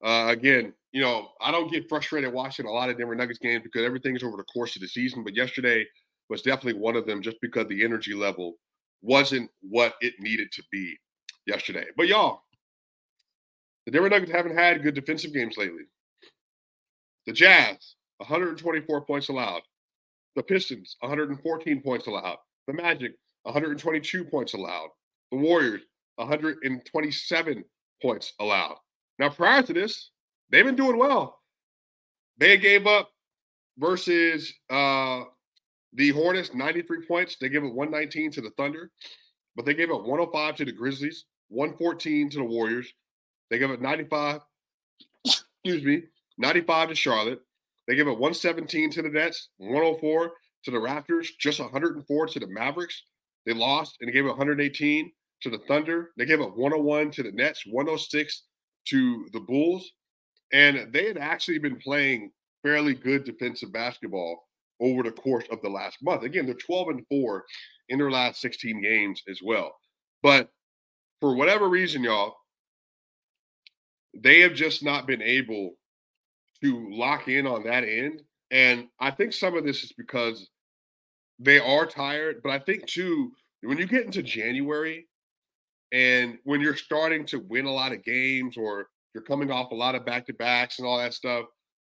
uh, 0.03 0.27
again, 0.29 0.73
you 0.91 1.01
know, 1.01 1.29
I 1.41 1.51
don't 1.51 1.71
get 1.71 1.89
frustrated 1.89 2.31
watching 2.31 2.67
a 2.67 2.71
lot 2.71 2.89
of 2.89 2.97
Denver 2.97 3.15
Nuggets 3.15 3.39
games 3.39 3.63
because 3.63 3.83
everything's 3.83 4.23
over 4.23 4.37
the 4.37 4.43
course 4.43 4.75
of 4.75 4.81
the 4.81 4.87
season. 4.87 5.23
But 5.23 5.35
yesterday 5.35 5.85
was 6.29 6.41
definitely 6.41 6.79
one 6.79 6.95
of 6.95 7.07
them 7.07 7.21
just 7.21 7.37
because 7.41 7.67
the 7.67 7.83
energy 7.83 8.13
level 8.13 8.55
wasn't 9.01 9.49
what 9.61 9.95
it 10.01 10.13
needed 10.19 10.51
to 10.51 10.63
be 10.71 10.95
yesterday. 11.47 11.85
But 11.97 12.07
y'all, 12.07 12.43
the 13.85 13.91
Denver 13.91 14.09
Nuggets 14.09 14.31
haven't 14.31 14.57
had 14.57 14.83
good 14.83 14.93
defensive 14.95 15.33
games 15.33 15.57
lately. 15.57 15.83
The 17.25 17.33
Jazz, 17.33 17.95
124 18.17 19.05
points 19.05 19.29
allowed. 19.29 19.61
The 20.35 20.43
Pistons, 20.43 20.95
114 21.01 21.81
points 21.81 22.07
allowed. 22.07 22.37
The 22.67 22.73
Magic, 22.73 23.13
122 23.43 24.25
points 24.25 24.53
allowed. 24.53 24.89
The 25.31 25.37
Warriors, 25.37 25.81
127 26.15 27.63
points 28.01 28.33
allowed. 28.39 28.77
Now, 29.19 29.29
prior 29.29 29.61
to 29.63 29.73
this, 29.73 30.11
they've 30.49 30.65
been 30.65 30.75
doing 30.75 30.97
well. 30.97 31.39
They 32.37 32.57
gave 32.57 32.87
up 32.87 33.09
versus 33.77 34.53
uh, 34.69 35.23
the 35.93 36.09
Hornets 36.09 36.53
93 36.53 37.05
points. 37.05 37.37
They 37.39 37.49
gave 37.49 37.63
up 37.63 37.73
119 37.73 38.31
to 38.31 38.41
the 38.41 38.51
Thunder, 38.51 38.91
but 39.55 39.65
they 39.65 39.73
gave 39.73 39.91
up 39.91 40.01
105 40.01 40.55
to 40.57 40.65
the 40.65 40.71
Grizzlies, 40.71 41.25
114 41.49 42.29
to 42.31 42.37
the 42.37 42.43
Warriors. 42.43 42.91
They 43.49 43.59
gave 43.59 43.71
up 43.71 43.81
95, 43.81 44.41
excuse 45.25 45.83
me, 45.83 46.03
95 46.37 46.89
to 46.89 46.95
Charlotte, 46.95 47.41
they 47.87 47.95
gave 47.95 48.07
up 48.07 48.17
117 48.17 48.91
to 48.91 49.01
the 49.01 49.09
Nets, 49.09 49.49
104 49.57 50.31
to 50.63 50.71
the 50.71 50.77
Raptors, 50.77 51.27
just 51.39 51.59
104 51.59 52.27
to 52.27 52.39
the 52.39 52.47
Mavericks. 52.47 53.03
They 53.45 53.53
lost 53.53 53.97
and 53.99 54.07
they 54.07 54.13
gave 54.13 54.25
up 54.25 54.37
118 54.37 55.11
to 55.43 55.49
the 55.49 55.59
Thunder. 55.67 56.11
They 56.17 56.25
gave 56.25 56.41
up 56.41 56.57
101 56.57 57.11
to 57.11 57.23
the 57.23 57.31
Nets, 57.31 57.63
106 57.65 58.43
to 58.89 59.27
the 59.33 59.39
Bulls. 59.39 59.91
And 60.51 60.91
they 60.91 61.05
had 61.05 61.17
actually 61.17 61.59
been 61.59 61.77
playing 61.77 62.31
fairly 62.63 62.93
good 62.93 63.23
defensive 63.23 63.71
basketball 63.71 64.43
over 64.79 65.03
the 65.03 65.11
course 65.11 65.45
of 65.51 65.61
the 65.61 65.69
last 65.69 65.97
month. 66.01 66.23
Again, 66.23 66.45
they're 66.45 66.55
12 66.55 66.89
and 66.89 67.07
4 67.07 67.43
in 67.89 67.99
their 67.99 68.11
last 68.11 68.41
16 68.41 68.81
games 68.81 69.21
as 69.29 69.39
well. 69.43 69.75
But 70.21 70.49
for 71.19 71.35
whatever 71.35 71.69
reason, 71.69 72.03
y'all, 72.03 72.35
they 74.13 74.41
have 74.41 74.53
just 74.53 74.83
not 74.83 75.07
been 75.07 75.21
able 75.21 75.75
to 76.63 76.89
lock 76.91 77.27
in 77.27 77.47
on 77.47 77.63
that 77.63 77.83
end. 77.83 78.21
And 78.51 78.87
I 78.99 79.11
think 79.11 79.33
some 79.33 79.57
of 79.57 79.65
this 79.65 79.83
is 79.83 79.91
because 79.93 80.49
they 81.39 81.59
are 81.59 81.85
tired, 81.85 82.41
but 82.43 82.51
I 82.51 82.59
think 82.59 82.85
too, 82.85 83.31
when 83.61 83.77
you 83.77 83.87
get 83.87 84.05
into 84.05 84.21
January 84.21 85.07
and 85.93 86.39
when 86.43 86.59
you're 86.59 86.75
starting 86.75 87.23
to 87.27 87.37
win 87.47 87.65
a 87.65 87.71
lot 87.71 87.93
of 87.93 88.03
games 88.03 88.57
or 88.57 88.87
you're 89.13 89.23
coming 89.23 89.51
off 89.51 89.71
a 89.71 89.75
lot 89.75 89.93
of 89.93 90.05
back 90.05 90.25
to 90.25 90.33
backs 90.33 90.79
and 90.79 90.87
all 90.87 90.97
that 90.97 91.13
stuff, 91.13 91.45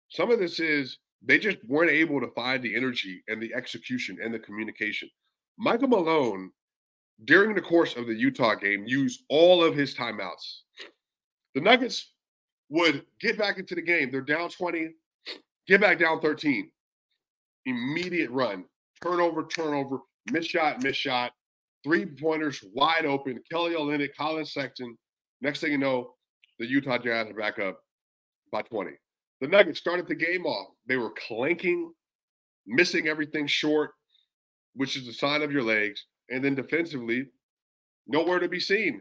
some 0.09 0.31
of 0.31 0.39
this 0.39 0.61
is 0.61 0.99
they 1.23 1.39
just 1.39 1.59
weren't 1.67 1.91
able 1.91 2.21
to 2.21 2.29
find 2.29 2.63
the 2.63 2.75
energy 2.77 3.23
and 3.27 3.43
the 3.43 3.53
execution 3.53 4.19
and 4.23 4.33
the 4.33 4.39
communication. 4.39 5.11
Michael 5.59 5.89
Malone, 5.89 6.53
during 7.25 7.55
the 7.55 7.61
course 7.61 7.97
of 7.97 8.07
the 8.07 8.15
Utah 8.15 8.55
game, 8.55 8.85
used 8.87 9.25
all 9.29 9.65
of 9.65 9.75
his 9.75 9.95
timeouts. 9.95 10.61
The 11.57 11.61
Nuggets 11.61 12.13
would 12.69 13.05
get 13.21 13.37
back 13.37 13.59
into 13.59 13.75
the 13.75 13.83
game. 13.83 14.13
They're 14.13 14.21
down 14.21 14.51
20, 14.51 14.91
get 15.67 15.81
back 15.81 15.99
down 15.99 16.21
13. 16.21 16.71
Immediate 17.65 18.31
run, 18.31 18.67
turnover, 19.03 19.49
turnover, 19.49 19.99
miss 20.31 20.47
shot, 20.47 20.81
miss 20.83 20.97
shot, 20.97 21.33
three 21.87 22.05
pointers 22.05 22.65
wide 22.75 23.07
open. 23.07 23.39
Kelly 23.51 23.75
Olynyk, 23.75 24.11
Collin 24.19 24.45
Sexton. 24.45 24.97
Next 25.41 25.61
thing 25.61 25.71
you 25.71 25.79
know, 25.79 26.15
the 26.59 26.67
Utah 26.67 26.99
Jazz 26.99 27.31
are 27.31 27.35
back 27.35 27.61
up 27.61 27.79
by 28.51 28.63
20. 28.63 28.91
The 29.41 29.47
Nuggets 29.47 29.79
started 29.79 30.09
the 30.09 30.17
game 30.17 30.47
off. 30.47 30.75
They 30.89 30.97
were 30.97 31.13
clanking, 31.29 31.93
missing 32.67 33.07
everything 33.07 33.47
short, 33.47 33.93
which 34.75 34.97
is 34.97 35.07
a 35.07 35.13
sign 35.13 35.43
of 35.43 35.53
your 35.53 35.63
legs. 35.63 36.05
And 36.29 36.45
then 36.45 36.57
defensively, 36.57 37.27
nowhere 38.09 38.41
to 38.41 38.49
be 38.49 38.59
seen. 38.59 39.01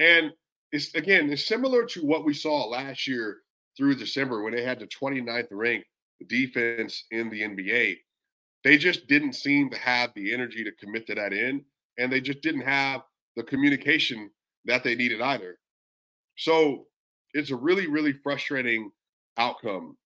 And 0.00 0.32
it's 0.72 0.92
again, 0.94 1.30
it's 1.30 1.46
similar 1.46 1.84
to 1.84 2.00
what 2.00 2.24
we 2.24 2.34
saw 2.34 2.66
last 2.66 3.06
year 3.06 3.38
through 3.76 3.94
December 3.94 4.42
when 4.42 4.52
they 4.52 4.64
had 4.64 4.80
the 4.80 4.88
29th 4.88 5.48
ranked 5.52 5.86
defense 6.26 7.04
in 7.12 7.30
the 7.30 7.42
NBA. 7.42 7.98
They 8.64 8.78
just 8.78 9.06
didn't 9.06 9.34
seem 9.34 9.70
to 9.70 9.78
have 9.78 10.10
the 10.14 10.34
energy 10.34 10.64
to 10.64 10.72
commit 10.72 11.06
to 11.06 11.14
that 11.14 11.32
end, 11.32 11.62
and 12.00 12.12
they 12.12 12.20
just 12.20 12.40
didn't 12.40 12.62
have 12.62 13.02
the 13.36 13.42
communication 13.42 14.30
that 14.64 14.82
they 14.82 14.94
needed 14.94 15.20
either. 15.20 15.58
So 16.36 16.86
it's 17.34 17.50
a 17.50 17.56
really, 17.56 17.86
really 17.86 18.12
frustrating 18.12 18.90
outcome 19.36 19.96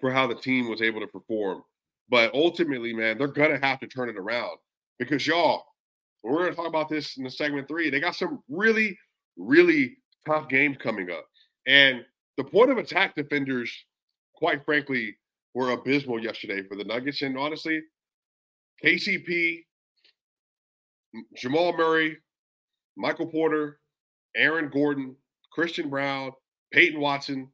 for 0.00 0.10
how 0.12 0.26
the 0.26 0.34
team 0.34 0.68
was 0.68 0.80
able 0.80 1.00
to 1.00 1.06
perform. 1.06 1.62
But 2.08 2.32
ultimately, 2.34 2.94
man, 2.94 3.18
they're 3.18 3.28
gonna 3.28 3.58
have 3.60 3.80
to 3.80 3.86
turn 3.86 4.08
it 4.08 4.16
around 4.16 4.56
because 4.98 5.26
y'all, 5.26 5.64
we're 6.22 6.44
gonna 6.44 6.54
talk 6.54 6.66
about 6.66 6.88
this 6.88 7.16
in 7.18 7.24
the 7.24 7.30
segment 7.30 7.68
three. 7.68 7.90
They 7.90 8.00
got 8.00 8.14
some 8.16 8.42
really 8.48 8.98
really 9.38 9.96
tough 10.26 10.48
games 10.48 10.76
coming 10.78 11.10
up. 11.10 11.24
And 11.66 12.04
the 12.36 12.44
point 12.44 12.70
of 12.70 12.78
attack 12.78 13.14
defenders, 13.14 13.72
quite 14.34 14.64
frankly, 14.64 15.16
were 15.54 15.70
abysmal 15.70 16.22
yesterday 16.22 16.62
for 16.68 16.76
the 16.76 16.84
Nuggets. 16.84 17.22
And 17.22 17.38
honestly, 17.38 17.80
KCP, 18.84 19.64
Jamal 21.36 21.76
Murray, 21.76 22.18
Michael 22.96 23.26
Porter, 23.26 23.80
Aaron 24.36 24.68
Gordon, 24.68 25.16
Christian 25.52 25.88
Braun, 25.88 26.32
Peyton 26.72 27.00
Watson. 27.00 27.48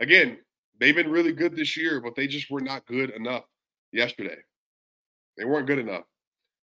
Again, 0.00 0.38
they've 0.80 0.94
been 0.94 1.10
really 1.10 1.32
good 1.32 1.54
this 1.56 1.76
year, 1.76 2.00
but 2.00 2.14
they 2.16 2.26
just 2.26 2.50
were 2.50 2.60
not 2.60 2.86
good 2.86 3.10
enough 3.10 3.44
yesterday. 3.92 4.36
They 5.36 5.44
weren't 5.44 5.66
good 5.66 5.78
enough. 5.78 6.04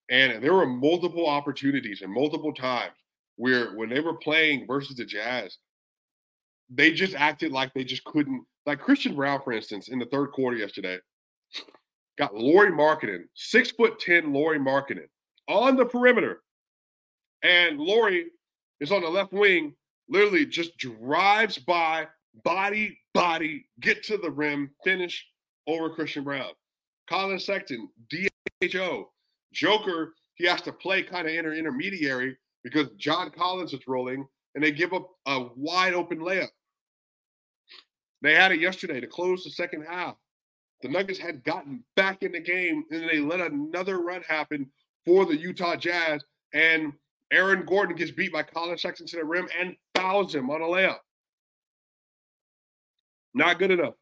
And 0.10 0.42
there 0.44 0.54
were 0.54 0.66
multiple 0.66 1.28
opportunities 1.28 2.02
and 2.02 2.14
multiple 2.14 2.54
times 2.54 2.94
where 3.36 3.76
when 3.76 3.90
they 3.90 4.00
were 4.00 4.18
playing 4.18 4.66
versus 4.68 4.96
the 4.96 5.06
Jazz, 5.06 5.58
they 6.70 6.92
just 6.92 7.16
acted 7.16 7.52
like 7.52 7.74
they 7.74 7.84
just 7.84 8.04
couldn't. 8.06 8.46
Like 8.66 8.80
Christian 8.80 9.16
Braun, 9.16 9.42
for 9.44 9.54
instance, 9.54 9.88
in 9.88 10.00
the 10.00 10.06
third 10.06 10.32
quarter 10.32 10.58
yesterday, 10.58 10.98
got 12.18 12.36
Lauri 12.36 12.72
Markkanen, 12.72 13.24
six 13.34 13.72
foot 13.72 14.00
ten 14.00 14.34
Lauri 14.34 14.60
Markkanen 14.60 15.08
on 15.48 15.76
the 15.76 15.86
perimeter, 15.86 16.42
and 17.44 17.80
Lauri 17.80 18.26
is 18.80 18.92
on 18.92 19.02
the 19.02 19.10
left 19.10 19.34
wing 19.34 19.74
literally 20.10 20.46
just 20.46 20.78
drives 20.78 21.58
by, 21.58 22.08
body, 22.44 22.98
body, 23.14 23.66
get 23.82 24.04
to 24.04 24.18
the 24.18 24.30
rim, 24.30 24.72
finish 24.84 25.26
over 25.68 25.90
Christian 25.90 26.24
Braun. 26.24 26.52
Collin 27.10 27.40
Sexton, 27.40 27.90
DHO. 28.62 29.10
Joker, 29.54 30.14
he 30.36 30.46
has 30.46 30.62
to 30.62 30.72
play 30.72 31.02
kind 31.04 31.28
of 31.28 31.34
inter- 31.34 31.54
intermediary 31.54 32.38
because 32.64 32.88
John 32.98 33.32
Collins 33.32 33.74
is 33.74 33.88
rolling 33.88 34.28
and 34.56 34.64
they 34.64 34.72
give 34.72 34.94
up 34.94 35.10
a 35.26 35.48
wide 35.56 35.94
open 35.94 36.20
layup. 36.20 36.50
They 38.22 38.34
had 38.34 38.52
it 38.52 38.60
yesterday 38.60 39.00
to 39.00 39.08
close 39.08 39.44
the 39.44 39.52
second 39.52 39.86
half. 39.90 40.16
The 40.82 40.90
Nuggets 40.90 41.20
had 41.20 41.44
gotten 41.44 41.84
back 41.96 42.24
in 42.24 42.32
the 42.32 42.40
game 42.40 42.84
and 42.92 43.10
they 43.10 43.20
let 43.20 43.40
another 43.40 44.00
run 44.00 44.22
happen 44.28 44.70
for 45.08 45.26
the 45.26 45.38
Utah 45.38 45.78
Jazz. 45.78 46.22
And 46.54 46.94
Aaron 47.32 47.66
Gordon 47.66 47.96
gets 47.96 48.12
beat 48.12 48.34
by 48.34 48.44
Collin 48.44 48.78
Sexton 48.78 49.08
to 49.08 49.16
the 49.16 49.24
rim 49.24 49.48
and 49.60 49.76
fouls 49.96 50.36
him 50.36 50.50
on 50.50 50.62
a 50.62 50.66
layup. 50.66 51.00
Not 53.34 53.58
good 53.58 53.72
enough. 53.72 53.94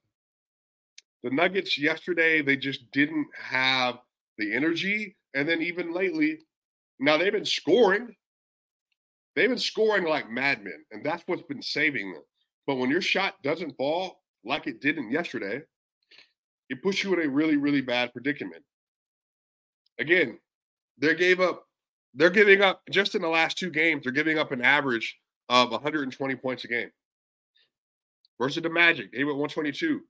The 1.23 1.29
Nuggets 1.29 1.77
yesterday, 1.77 2.41
they 2.41 2.57
just 2.57 2.91
didn't 2.91 3.27
have 3.39 3.99
the 4.37 4.53
energy. 4.53 5.15
And 5.33 5.47
then 5.47 5.61
even 5.61 5.93
lately, 5.93 6.39
now 6.99 7.17
they've 7.17 7.31
been 7.31 7.45
scoring. 7.45 8.15
They've 9.35 9.49
been 9.49 9.57
scoring 9.57 10.05
like 10.05 10.29
madmen, 10.29 10.85
and 10.91 11.05
that's 11.05 11.23
what's 11.25 11.41
been 11.41 11.61
saving 11.61 12.13
them. 12.13 12.23
But 12.65 12.75
when 12.75 12.89
your 12.89 13.01
shot 13.01 13.35
doesn't 13.43 13.75
fall 13.75 14.21
like 14.45 14.65
it 14.65 14.79
didn't 14.79 15.11
yesterday, 15.11 15.61
it 16.69 16.81
puts 16.81 17.03
you 17.03 17.13
in 17.13 17.27
a 17.27 17.29
really, 17.29 17.57
really 17.57 17.81
bad 17.81 18.13
predicament. 18.13 18.63
Again, 19.99 20.39
they 20.97 21.15
gave 21.15 21.39
up, 21.39 21.65
they're 22.13 22.29
giving 22.29 22.61
up 22.61 22.81
just 22.91 23.15
in 23.15 23.21
the 23.21 23.29
last 23.29 23.57
two 23.57 23.69
games, 23.69 24.03
they're 24.03 24.11
giving 24.11 24.37
up 24.37 24.51
an 24.51 24.61
average 24.61 25.17
of 25.49 25.71
120 25.71 26.35
points 26.35 26.63
a 26.63 26.67
game. 26.67 26.89
Versus 28.39 28.63
the 28.63 28.69
Magic, 28.69 29.11
they 29.13 29.23
went 29.23 29.37
122. 29.37 30.01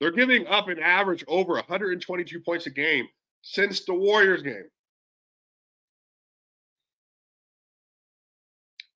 They're 0.00 0.10
giving 0.10 0.46
up 0.46 0.68
an 0.68 0.80
average 0.80 1.24
over 1.28 1.54
122 1.54 2.40
points 2.40 2.66
a 2.66 2.70
game 2.70 3.06
since 3.42 3.84
the 3.84 3.94
Warriors 3.94 4.42
game. 4.42 4.64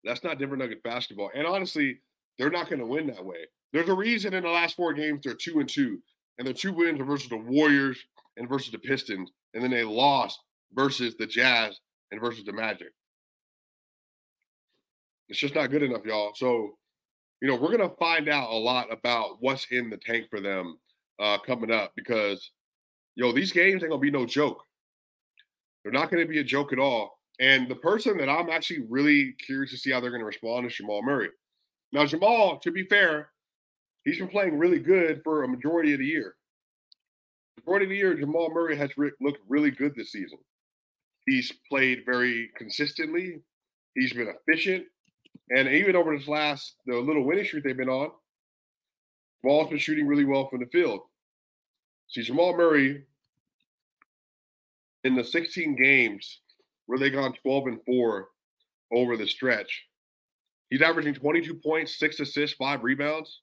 That's 0.05 0.25
not 0.25 0.39
Denver 0.39 0.57
Nuggets 0.57 0.81
basketball. 0.83 1.31
And 1.35 1.47
honestly, 1.47 2.01
they're 2.39 2.51
not 2.51 2.69
going 2.69 2.81
to 2.81 2.87
win 2.87 3.07
that 3.09 3.25
way. 3.25 3.47
There's 3.73 3.89
a 3.89 3.95
reason 3.95 4.33
in 4.35 4.43
the 4.43 4.49
last 4.49 4.75
four 4.75 4.93
games 4.95 5.21
they're 5.23 5.35
two 5.35 5.61
and 5.61 5.69
two, 5.69 5.99
and 6.39 6.47
their 6.47 6.55
two 6.55 6.73
wins 6.73 7.01
are 7.01 7.05
versus 7.05 7.29
the 7.29 7.37
Warriors 7.37 7.99
and 8.37 8.49
versus 8.49 8.73
the 8.73 8.79
Pistons, 8.79 9.31
and 9.55 9.63
then 9.63 9.71
they 9.71 9.85
lost 9.85 10.41
versus 10.75 11.17
the 11.19 11.27
Jazz 11.27 11.79
and 12.11 12.21
versus 12.21 12.45
the 12.45 12.53
Magic. 12.53 12.89
It's 15.29 15.39
just 15.39 15.55
not 15.55 15.71
good 15.71 15.83
enough, 15.83 16.05
y'all. 16.05 16.33
So, 16.35 16.77
you 17.41 17.49
know, 17.49 17.57
we're 17.57 17.77
gonna 17.77 17.95
find 17.99 18.29
out 18.29 18.51
a 18.51 18.57
lot 18.57 18.93
about 18.93 19.37
what's 19.41 19.67
in 19.71 19.91
the 19.91 19.99
tank 19.99 20.27
for 20.31 20.41
them 20.41 20.79
uh, 21.19 21.39
coming 21.39 21.71
up 21.71 21.93
because, 21.97 22.51
yo, 23.15 23.33
these 23.33 23.53
games 23.53 23.83
ain't 23.83 23.91
gonna 23.91 24.01
be 24.01 24.11
no 24.11 24.25
joke. 24.27 24.63
They're 25.83 25.93
not 25.93 26.11
gonna 26.11 26.27
be 26.27 26.41
a 26.41 26.45
joke 26.45 26.73
at 26.73 26.79
all. 26.79 27.19
And 27.41 27.69
the 27.69 27.77
person 27.77 28.17
that 28.19 28.29
I'm 28.29 28.51
actually 28.51 28.87
really 28.89 29.35
curious 29.45 29.71
to 29.73 29.79
see 29.79 29.91
how 29.91 30.01
they're 30.01 30.11
gonna 30.11 30.25
respond 30.25 30.67
is 30.67 30.75
Jamal 30.75 31.03
Murray. 31.03 31.29
Now, 31.93 32.05
Jamal, 32.07 32.59
to 32.61 32.71
be 32.71 32.85
fair, 32.85 33.31
he's 34.05 34.19
been 34.19 34.29
playing 34.29 34.59
really 34.59 34.81
good 34.81 35.21
for 35.25 35.45
a 35.45 35.49
majority 35.49 35.93
of 35.93 35.99
the 35.99 36.07
year. 36.07 36.35
Majority 37.59 37.87
of 37.87 37.91
the 37.91 37.97
year, 37.97 38.15
Jamal 38.15 38.51
Murray 38.51 38.77
has 38.77 38.91
re- 38.97 39.13
looked 39.21 39.41
really 39.49 39.71
good 39.71 39.95
this 39.95 40.13
season. 40.13 40.39
He's 41.29 41.53
played 41.69 42.05
very 42.07 42.51
consistently. 42.57 43.43
He's 43.95 44.15
been 44.15 44.29
efficient. 44.29 44.87
And 45.51 45.69
even 45.69 45.95
over 45.95 46.17
this 46.17 46.27
last 46.27 46.77
the 46.87 46.97
little 46.97 47.25
winning 47.25 47.45
streak 47.45 47.65
they've 47.65 47.77
been 47.77 47.91
on, 47.91 48.11
Jamal's 49.43 49.69
been 49.69 49.79
shooting 49.79 50.07
really 50.07 50.25
well 50.25 50.49
from 50.49 50.61
the 50.61 50.67
field. 50.67 51.01
See, 52.09 52.23
Jamal 52.23 52.57
Murray 52.57 53.05
in 55.05 55.15
the 55.15 55.25
16 55.25 55.77
games 55.77 56.41
where 56.87 56.99
they 56.99 57.11
gone 57.11 57.35
12 57.43 57.67
and 57.67 57.85
4 57.85 58.29
over 58.91 59.17
the 59.19 59.27
stretch, 59.27 59.85
he's 60.71 60.81
averaging 60.81 61.15
22 61.15 61.55
points, 61.55 61.99
six 61.99 62.21
assists, 62.21 62.57
five 62.57 62.83
rebounds. 62.83 63.43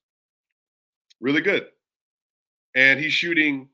Really 1.20 1.40
good. 1.40 1.66
And 2.74 2.98
he's 2.98 3.12
shooting 3.12 3.68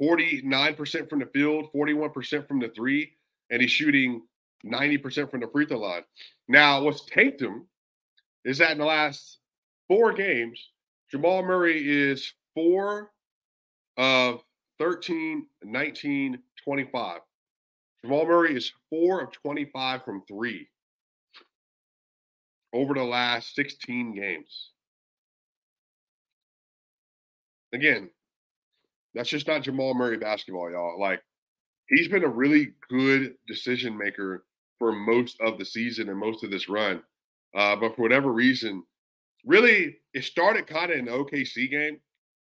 49% 0.00 1.10
from 1.10 1.18
the 1.18 1.26
field, 1.26 1.66
41% 1.74 2.48
from 2.48 2.58
the 2.60 2.68
three, 2.68 3.12
and 3.50 3.60
he's 3.62 3.70
shooting 3.70 4.22
90% 4.64 5.30
from 5.30 5.40
the 5.40 5.48
free 5.48 5.66
throw 5.66 5.78
line. 5.78 6.02
Now, 6.48 6.82
what's 6.82 7.04
tanked 7.04 7.40
him 7.40 7.66
is 8.44 8.58
that 8.58 8.72
in 8.72 8.78
the 8.78 8.84
last 8.84 9.38
four 9.86 10.12
games, 10.12 10.70
Jamal 11.10 11.42
Murray 11.42 11.82
is 11.86 12.32
four 12.54 13.10
of 13.96 14.42
13, 14.78 15.46
19, 15.64 16.38
25. 16.64 17.20
Jamal 18.02 18.26
Murray 18.26 18.56
is 18.56 18.72
four 18.90 19.22
of 19.22 19.32
25 19.32 20.04
from 20.04 20.22
three 20.28 20.68
over 22.72 22.94
the 22.94 23.02
last 23.02 23.54
16 23.54 24.14
games. 24.14 24.70
Again, 27.72 28.10
that's 29.14 29.28
just 29.28 29.46
not 29.46 29.62
Jamal 29.62 29.94
Murray 29.94 30.16
basketball, 30.16 30.70
y'all. 30.70 31.00
Like, 31.00 31.22
he's 31.88 32.08
been 32.08 32.24
a 32.24 32.28
really 32.28 32.72
good 32.88 33.34
decision 33.46 33.96
maker 33.96 34.44
for 34.78 34.92
most 34.92 35.40
of 35.40 35.58
the 35.58 35.64
season 35.64 36.08
and 36.08 36.18
most 36.18 36.44
of 36.44 36.50
this 36.50 36.68
run. 36.68 37.02
Uh, 37.56 37.74
but 37.76 37.96
for 37.96 38.02
whatever 38.02 38.32
reason, 38.32 38.82
really, 39.44 39.96
it 40.14 40.24
started 40.24 40.66
kind 40.66 40.92
of 40.92 40.98
in 40.98 41.06
the 41.06 41.10
OKC 41.10 41.70
game. 41.70 41.98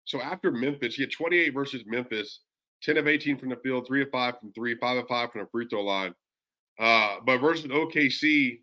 So 0.04 0.20
after 0.20 0.50
Memphis, 0.50 0.94
he 0.94 1.02
had 1.02 1.12
28 1.12 1.50
versus 1.50 1.82
Memphis, 1.86 2.40
10 2.82 2.96
of 2.96 3.06
18 3.06 3.38
from 3.38 3.50
the 3.50 3.56
field, 3.56 3.86
3 3.86 4.02
of 4.02 4.10
5 4.10 4.38
from 4.40 4.52
3, 4.52 4.76
5 4.76 4.98
of 4.98 5.08
5 5.08 5.32
from 5.32 5.40
the 5.42 5.48
free 5.50 5.66
throw 5.68 5.82
line. 5.82 6.14
Uh, 6.78 7.16
but 7.24 7.38
versus 7.38 7.66
OKC, 7.66 8.60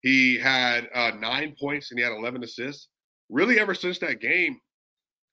he 0.00 0.38
had 0.38 0.88
uh, 0.94 1.12
nine 1.18 1.54
points 1.58 1.90
and 1.90 1.98
he 1.98 2.04
had 2.04 2.12
11 2.12 2.42
assists. 2.42 2.88
Really, 3.30 3.58
ever 3.58 3.74
since 3.74 3.98
that 4.00 4.20
game, 4.20 4.58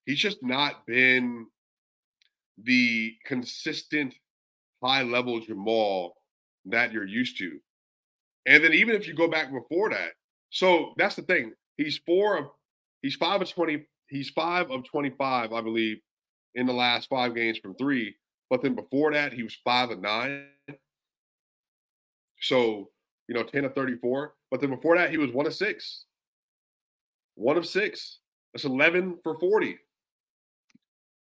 he's 0.06 0.18
just 0.18 0.42
not 0.42 0.86
been 0.86 1.46
the 2.62 3.14
consistent 3.26 4.14
high 4.82 5.02
level 5.02 5.40
Jamal 5.40 6.14
that 6.66 6.92
you're 6.92 7.06
used 7.06 7.38
to. 7.38 7.58
And 8.46 8.62
then 8.62 8.72
even 8.72 8.94
if 8.94 9.06
you 9.06 9.14
go 9.14 9.28
back 9.28 9.52
before 9.52 9.90
that, 9.90 10.12
so 10.50 10.94
that's 10.96 11.16
the 11.16 11.22
thing. 11.22 11.52
He's 11.76 11.98
four 11.98 12.36
of 12.36 12.46
he's 13.02 13.14
five 13.16 13.40
of 13.40 13.50
20, 13.50 13.86
he's 14.08 14.30
five 14.30 14.70
of 14.70 14.84
25, 14.84 15.52
I 15.52 15.60
believe, 15.60 15.98
in 16.54 16.66
the 16.66 16.72
last 16.72 17.08
five 17.08 17.34
games 17.34 17.58
from 17.58 17.74
three. 17.74 18.14
But 18.50 18.62
then 18.62 18.74
before 18.74 19.12
that, 19.12 19.32
he 19.32 19.42
was 19.42 19.56
five 19.64 19.90
of 19.90 20.00
nine. 20.00 20.44
So, 22.40 22.90
you 23.28 23.34
know, 23.34 23.44
10 23.44 23.64
of 23.64 23.74
34. 23.74 24.34
But 24.50 24.60
then 24.60 24.70
before 24.70 24.96
that, 24.98 25.10
he 25.10 25.16
was 25.16 25.32
one 25.32 25.46
of 25.46 25.54
six. 25.54 26.04
One 27.34 27.56
of 27.56 27.64
six. 27.64 28.18
That's 28.52 28.64
11 28.64 29.20
for 29.22 29.38
40. 29.38 29.78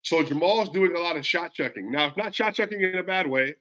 So 0.03 0.23
Jamal's 0.23 0.71
doing 0.71 0.97
a 0.97 0.99
lot 0.99 1.17
of 1.17 1.27
shot 1.27 1.53
checking. 1.53 1.91
Now, 1.91 2.07
it's 2.07 2.17
not 2.17 2.35
shot 2.35 2.55
checking 2.55 2.81
in 2.81 2.97
a 2.97 3.03
bad 3.03 3.27
way. 3.27 3.55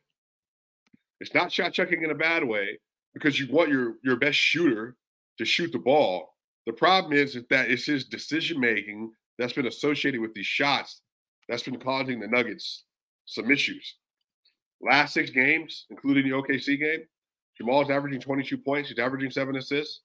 It's 1.19 1.33
not 1.33 1.51
shot 1.51 1.73
checking 1.73 2.03
in 2.03 2.11
a 2.11 2.15
bad 2.15 2.43
way 2.43 2.79
because 3.13 3.39
you 3.39 3.47
want 3.51 3.69
your 3.69 3.95
your 4.03 4.15
best 4.15 4.37
shooter 4.37 4.95
to 5.37 5.45
shoot 5.45 5.71
the 5.71 5.79
ball. 5.79 6.35
The 6.65 6.73
problem 6.73 7.13
is, 7.13 7.35
is 7.35 7.43
that 7.49 7.69
it's 7.69 7.85
his 7.85 8.05
decision 8.05 8.59
making 8.59 9.11
that's 9.37 9.53
been 9.53 9.67
associated 9.67 10.21
with 10.21 10.33
these 10.33 10.45
shots 10.45 11.01
that's 11.47 11.63
been 11.63 11.79
causing 11.79 12.19
the 12.19 12.27
Nuggets 12.27 12.85
some 13.25 13.51
issues. 13.51 13.95
Last 14.81 15.13
six 15.13 15.29
games, 15.29 15.85
including 15.89 16.25
the 16.25 16.35
OKC 16.35 16.79
game, 16.79 17.01
Jamal's 17.57 17.89
averaging 17.89 18.21
22 18.21 18.57
points. 18.57 18.89
He's 18.89 18.99
averaging 18.99 19.31
seven 19.31 19.57
assists, 19.57 20.01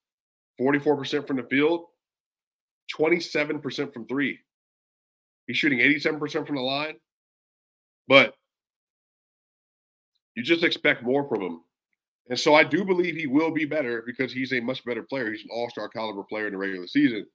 44% 0.59 1.25
from 1.25 1.37
the 1.37 1.43
field, 1.43 1.85
27% 2.97 3.93
from 3.93 4.05
three. 4.07 4.39
He's 5.47 5.57
shooting 5.57 5.79
87% 5.79 6.47
from 6.47 6.55
the 6.55 6.61
line. 6.61 6.95
But 8.07 8.35
you 10.35 10.43
just 10.43 10.63
expect 10.63 11.03
more 11.03 11.27
from 11.27 11.41
him. 11.41 11.61
And 12.29 12.39
so 12.39 12.55
I 12.55 12.63
do 12.63 12.83
believe 12.83 13.15
he 13.15 13.27
will 13.27 13.51
be 13.51 13.65
better 13.65 14.03
because 14.05 14.33
he's 14.33 14.51
a 14.51 14.59
much 14.59 14.83
better 14.83 15.03
player. 15.03 15.31
He's 15.31 15.43
an 15.43 15.49
all-star 15.51 15.89
caliber 15.89 16.23
player 16.23 16.47
in 16.47 16.53
the 16.53 16.57
regular 16.57 16.87
season. 16.87 17.25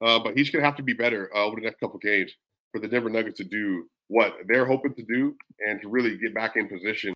Uh, 0.00 0.18
but 0.18 0.36
he's 0.36 0.50
going 0.50 0.62
to 0.62 0.66
have 0.66 0.76
to 0.76 0.82
be 0.82 0.92
better 0.92 1.30
uh, 1.34 1.44
over 1.44 1.56
the 1.56 1.62
next 1.62 1.80
couple 1.80 1.98
games 1.98 2.32
for 2.72 2.80
the 2.80 2.88
Denver 2.88 3.10
Nuggets 3.10 3.38
to 3.38 3.44
do 3.44 3.88
what 4.08 4.34
they're 4.46 4.66
hoping 4.66 4.94
to 4.94 5.02
do 5.02 5.34
and 5.66 5.80
to 5.80 5.88
really 5.88 6.16
get 6.18 6.34
back 6.34 6.56
in 6.56 6.68
position 6.68 7.12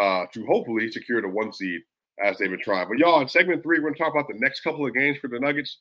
uh, 0.00 0.24
to 0.32 0.44
hopefully 0.46 0.90
secure 0.90 1.22
the 1.22 1.28
one 1.28 1.52
seed 1.52 1.80
as 2.22 2.38
they've 2.38 2.50
been 2.50 2.62
trying. 2.62 2.88
But 2.88 2.98
y'all, 2.98 3.20
in 3.20 3.28
segment 3.28 3.62
three, 3.62 3.78
we're 3.78 3.90
going 3.90 3.94
to 3.94 3.98
talk 3.98 4.12
about 4.12 4.28
the 4.28 4.38
next 4.38 4.60
couple 4.60 4.86
of 4.86 4.94
games 4.94 5.18
for 5.18 5.28
the 5.28 5.38
Nuggets. 5.38 5.78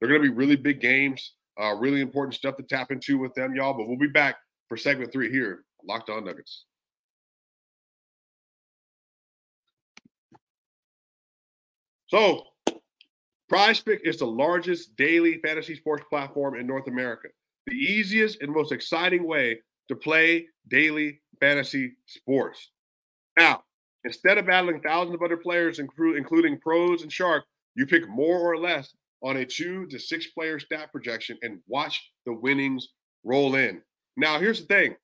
They're 0.00 0.08
going 0.08 0.22
to 0.22 0.28
be 0.28 0.34
really 0.34 0.56
big 0.56 0.80
games, 0.80 1.32
uh, 1.60 1.74
really 1.74 2.00
important 2.00 2.34
stuff 2.34 2.56
to 2.56 2.62
tap 2.62 2.90
into 2.90 3.18
with 3.18 3.34
them, 3.34 3.54
y'all. 3.54 3.74
But 3.74 3.88
we'll 3.88 3.98
be 3.98 4.08
back 4.08 4.36
for 4.68 4.76
segment 4.76 5.12
three 5.12 5.30
here, 5.30 5.64
Locked 5.86 6.10
On 6.10 6.24
Nuggets. 6.24 6.64
So, 12.08 12.44
Prize 13.48 13.80
Pick 13.80 14.00
is 14.04 14.18
the 14.18 14.26
largest 14.26 14.96
daily 14.96 15.40
fantasy 15.44 15.74
sports 15.74 16.04
platform 16.08 16.58
in 16.58 16.66
North 16.66 16.86
America. 16.86 17.28
The 17.66 17.74
easiest 17.74 18.40
and 18.42 18.52
most 18.52 18.72
exciting 18.72 19.26
way 19.26 19.60
to 19.88 19.96
play 19.96 20.46
daily 20.68 21.20
fantasy 21.40 21.96
sports. 22.06 22.70
Now, 23.38 23.64
instead 24.04 24.38
of 24.38 24.46
battling 24.46 24.80
thousands 24.80 25.14
of 25.14 25.22
other 25.22 25.36
players, 25.36 25.78
including 25.78 26.58
pros 26.60 27.02
and 27.02 27.12
sharks, 27.12 27.46
you 27.74 27.86
pick 27.86 28.08
more 28.08 28.38
or 28.38 28.58
less 28.58 28.94
on 29.24 29.38
a 29.38 29.44
two 29.44 29.86
to 29.86 29.98
six 29.98 30.26
player 30.28 30.58
stat 30.58 30.92
projection 30.92 31.38
and 31.42 31.58
watch 31.66 32.10
the 32.26 32.32
winnings 32.32 32.88
roll 33.24 33.54
in. 33.54 33.80
Now, 34.16 34.38
here's 34.38 34.60
the 34.60 34.66
thing. 34.66 34.94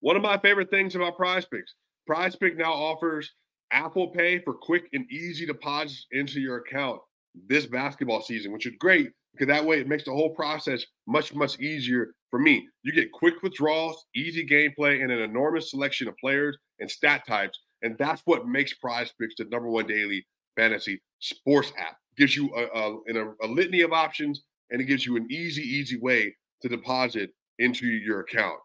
One 0.00 0.16
of 0.16 0.22
my 0.22 0.38
favorite 0.38 0.70
things 0.70 0.94
about 0.94 1.16
Prize 1.16 1.44
Picks, 1.46 1.74
Prize 2.06 2.36
Pick 2.36 2.56
now 2.56 2.72
offers 2.72 3.32
Apple 3.72 4.08
Pay 4.08 4.40
for 4.40 4.54
quick 4.54 4.88
and 4.92 5.10
easy 5.10 5.46
deposits 5.46 6.06
into 6.12 6.40
your 6.40 6.58
account 6.58 7.00
this 7.48 7.66
basketball 7.66 8.20
season, 8.20 8.52
which 8.52 8.66
is 8.66 8.74
great 8.78 9.10
because 9.32 9.46
that 9.46 9.64
way 9.64 9.80
it 9.80 9.88
makes 9.88 10.04
the 10.04 10.10
whole 10.10 10.34
process 10.34 10.84
much, 11.06 11.34
much 11.34 11.58
easier 11.60 12.12
for 12.30 12.38
me. 12.38 12.66
You 12.82 12.92
get 12.92 13.12
quick 13.12 13.42
withdrawals, 13.42 14.04
easy 14.14 14.46
gameplay, 14.46 15.02
and 15.02 15.12
an 15.12 15.20
enormous 15.20 15.70
selection 15.70 16.08
of 16.08 16.16
players 16.16 16.56
and 16.80 16.90
stat 16.90 17.26
types. 17.26 17.58
And 17.82 17.96
that's 17.98 18.22
what 18.24 18.46
makes 18.46 18.74
Prize 18.74 19.12
Picks 19.20 19.34
the 19.38 19.44
number 19.44 19.68
one 19.68 19.86
daily 19.86 20.26
fantasy 20.56 21.00
sports 21.20 21.72
app. 21.78 21.96
Gives 22.20 22.36
you 22.36 22.54
a, 22.54 22.66
a, 22.78 23.46
a 23.46 23.48
litany 23.48 23.80
of 23.80 23.92
options 23.92 24.42
and 24.70 24.80
it 24.80 24.84
gives 24.84 25.04
you 25.04 25.16
an 25.16 25.26
easy, 25.30 25.62
easy 25.62 25.98
way 25.98 26.36
to 26.62 26.68
deposit 26.68 27.30
into 27.58 27.86
your 27.86 28.20
account. 28.20 28.58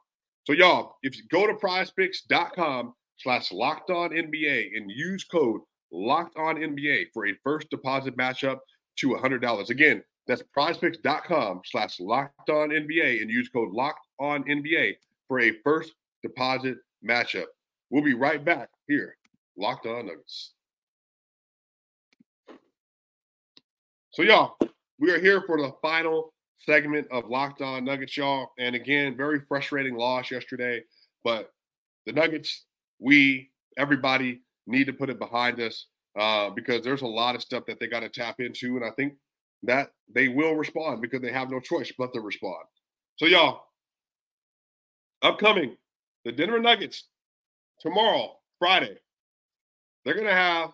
So, 0.46 0.54
y'all, 0.54 0.96
if 1.02 1.18
you 1.18 1.24
go 1.32 1.48
to 1.48 1.54
prizepicks.com 1.54 2.94
slash 3.18 3.52
locked 3.52 3.89
on 3.89 4.10
NBA 4.12 4.76
and 4.76 4.91
use 4.91 5.24
code 5.24 5.62
locked 5.91 6.38
on 6.38 6.58
NBA 6.58 7.06
for 7.13 7.28
a 7.28 7.34
first 7.44 7.70
deposit 7.70 8.18
matchup 8.18 8.60
to 8.98 9.10
$100. 9.10 9.70
Again, 9.70 10.04
that's 10.28 10.44
prizepicks.com 10.58 11.62
slash 11.65 12.00
locked 12.00 12.50
on 12.50 12.70
NBA 12.70 13.22
and 13.22 13.30
use 13.30 13.50
code 13.50 13.72
locked 13.72 14.08
on 14.20 14.44
NBA 14.44 14.96
for 15.28 15.39
a 15.39 15.52
first 15.63 15.94
deposit 16.24 16.78
matchup. 17.08 17.46
We'll 17.89 18.04
be 18.04 18.15
right 18.15 18.44
back 18.44 18.70
here, 18.88 19.15
locked 19.58 19.86
on 19.86 20.08
Nuggets. 20.08 20.55
So, 24.15 24.23
y'all, 24.23 24.56
we 24.97 25.12
are 25.12 25.19
here 25.19 25.41
for 25.41 25.58
the 25.58 25.73
final 25.82 26.34
segment 26.58 27.06
of 27.12 27.30
Locked 27.30 27.62
On 27.62 27.84
Nuggets, 27.84 28.15
y'all. 28.15 28.47
And 28.58 28.73
again, 28.73 29.17
very 29.17 29.41
frustrating 29.41 29.93
loss 29.93 30.32
yesterday, 30.32 30.84
but 31.25 31.51
the 32.06 32.13
Nuggets, 32.13 32.63
we, 32.97 33.51
everybody, 33.78 34.39
need 34.67 34.86
to 34.86 34.93
put 34.93 35.10
it 35.10 35.19
behind 35.19 35.60
us 35.60 35.88
uh, 36.17 36.49
because 36.49 36.82
there's 36.82 37.01
a 37.01 37.06
lot 37.06 37.36
of 37.36 37.41
stuff 37.41 37.65
that 37.65 37.78
they 37.82 37.88
got 37.88 37.99
to 37.99 38.08
tap 38.08 38.39
into. 38.39 38.78
And 38.78 38.86
I 38.86 38.91
think 38.91 39.15
that 39.63 39.89
they 40.10 40.30
will 40.30 40.56
respond 40.56 41.01
because 41.01 41.19
they 41.21 41.34
have 41.34 41.51
no 41.51 41.60
choice 41.60 41.91
but 41.97 42.13
to 42.13 42.21
respond. 42.21 42.63
So, 43.17 43.25
y'all, 43.25 43.63
upcoming, 45.23 45.75
the 46.23 46.32
Denver 46.32 46.62
Nuggets 46.62 47.04
tomorrow, 47.82 48.38
Friday, 48.60 48.95
they're 50.06 50.13
going 50.13 50.25
to 50.25 50.32
have 50.32 50.69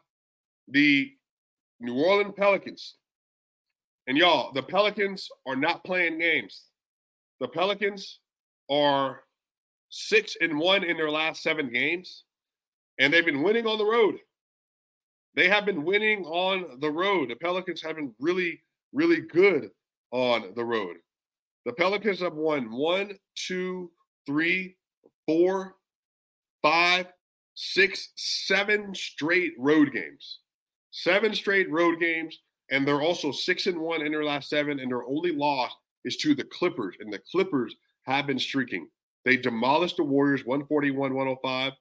the 0.67 1.11
New 1.79 1.95
Orleans 1.95 2.35
Pelicans 2.37 2.97
and 4.07 4.17
y'all, 4.17 4.51
the 4.53 4.63
Pelicans 4.63 5.29
are 5.47 5.55
not 5.55 5.83
playing 5.83 6.19
games. 6.19 6.65
The 7.39 7.47
Pelicans 7.47 8.19
are 8.69 9.23
six 9.89 10.37
and 10.41 10.57
one 10.57 10.83
in 10.83 10.97
their 10.97 11.11
last 11.11 11.43
seven 11.43 11.71
games, 11.71 12.23
and 12.99 13.13
they've 13.13 13.25
been 13.25 13.43
winning 13.43 13.67
on 13.67 13.77
the 13.77 13.85
road. 13.85 14.15
They 15.35 15.47
have 15.47 15.65
been 15.65 15.83
winning 15.83 16.25
on 16.25 16.79
the 16.79 16.91
road. 16.91 17.29
The 17.29 17.35
Pelicans 17.35 17.81
have 17.83 17.95
been 17.95 18.13
really, 18.19 18.61
really 18.91 19.21
good 19.21 19.69
on 20.11 20.53
the 20.55 20.65
road. 20.65 20.97
The 21.65 21.73
Pelicans 21.73 22.19
have 22.19 22.33
won 22.33 22.71
one, 22.71 23.13
two, 23.35 23.91
three, 24.25 24.77
four, 25.25 25.75
five, 26.61 27.07
six, 27.55 28.09
seven 28.15 28.93
straight 28.95 29.53
road 29.57 29.91
games. 29.93 30.39
Seven 30.91 31.33
straight 31.33 31.71
road 31.71 31.99
games 31.99 32.39
and 32.71 32.87
they're 32.87 33.01
also 33.01 33.31
six 33.31 33.67
and 33.67 33.79
one 33.79 34.01
in 34.01 34.11
their 34.11 34.23
last 34.23 34.49
seven, 34.49 34.79
and 34.79 34.89
their 34.89 35.05
only 35.05 35.31
loss 35.31 35.71
is 36.05 36.17
to 36.17 36.33
the 36.33 36.45
Clippers, 36.45 36.95
and 36.99 37.11
the 37.11 37.21
Clippers 37.31 37.75
have 38.03 38.25
been 38.25 38.39
streaking. 38.39 38.87
They 39.25 39.37
demolished 39.37 39.97
the 39.97 40.03
Warriors 40.03 40.45
141 40.45 41.13
105. 41.13 41.73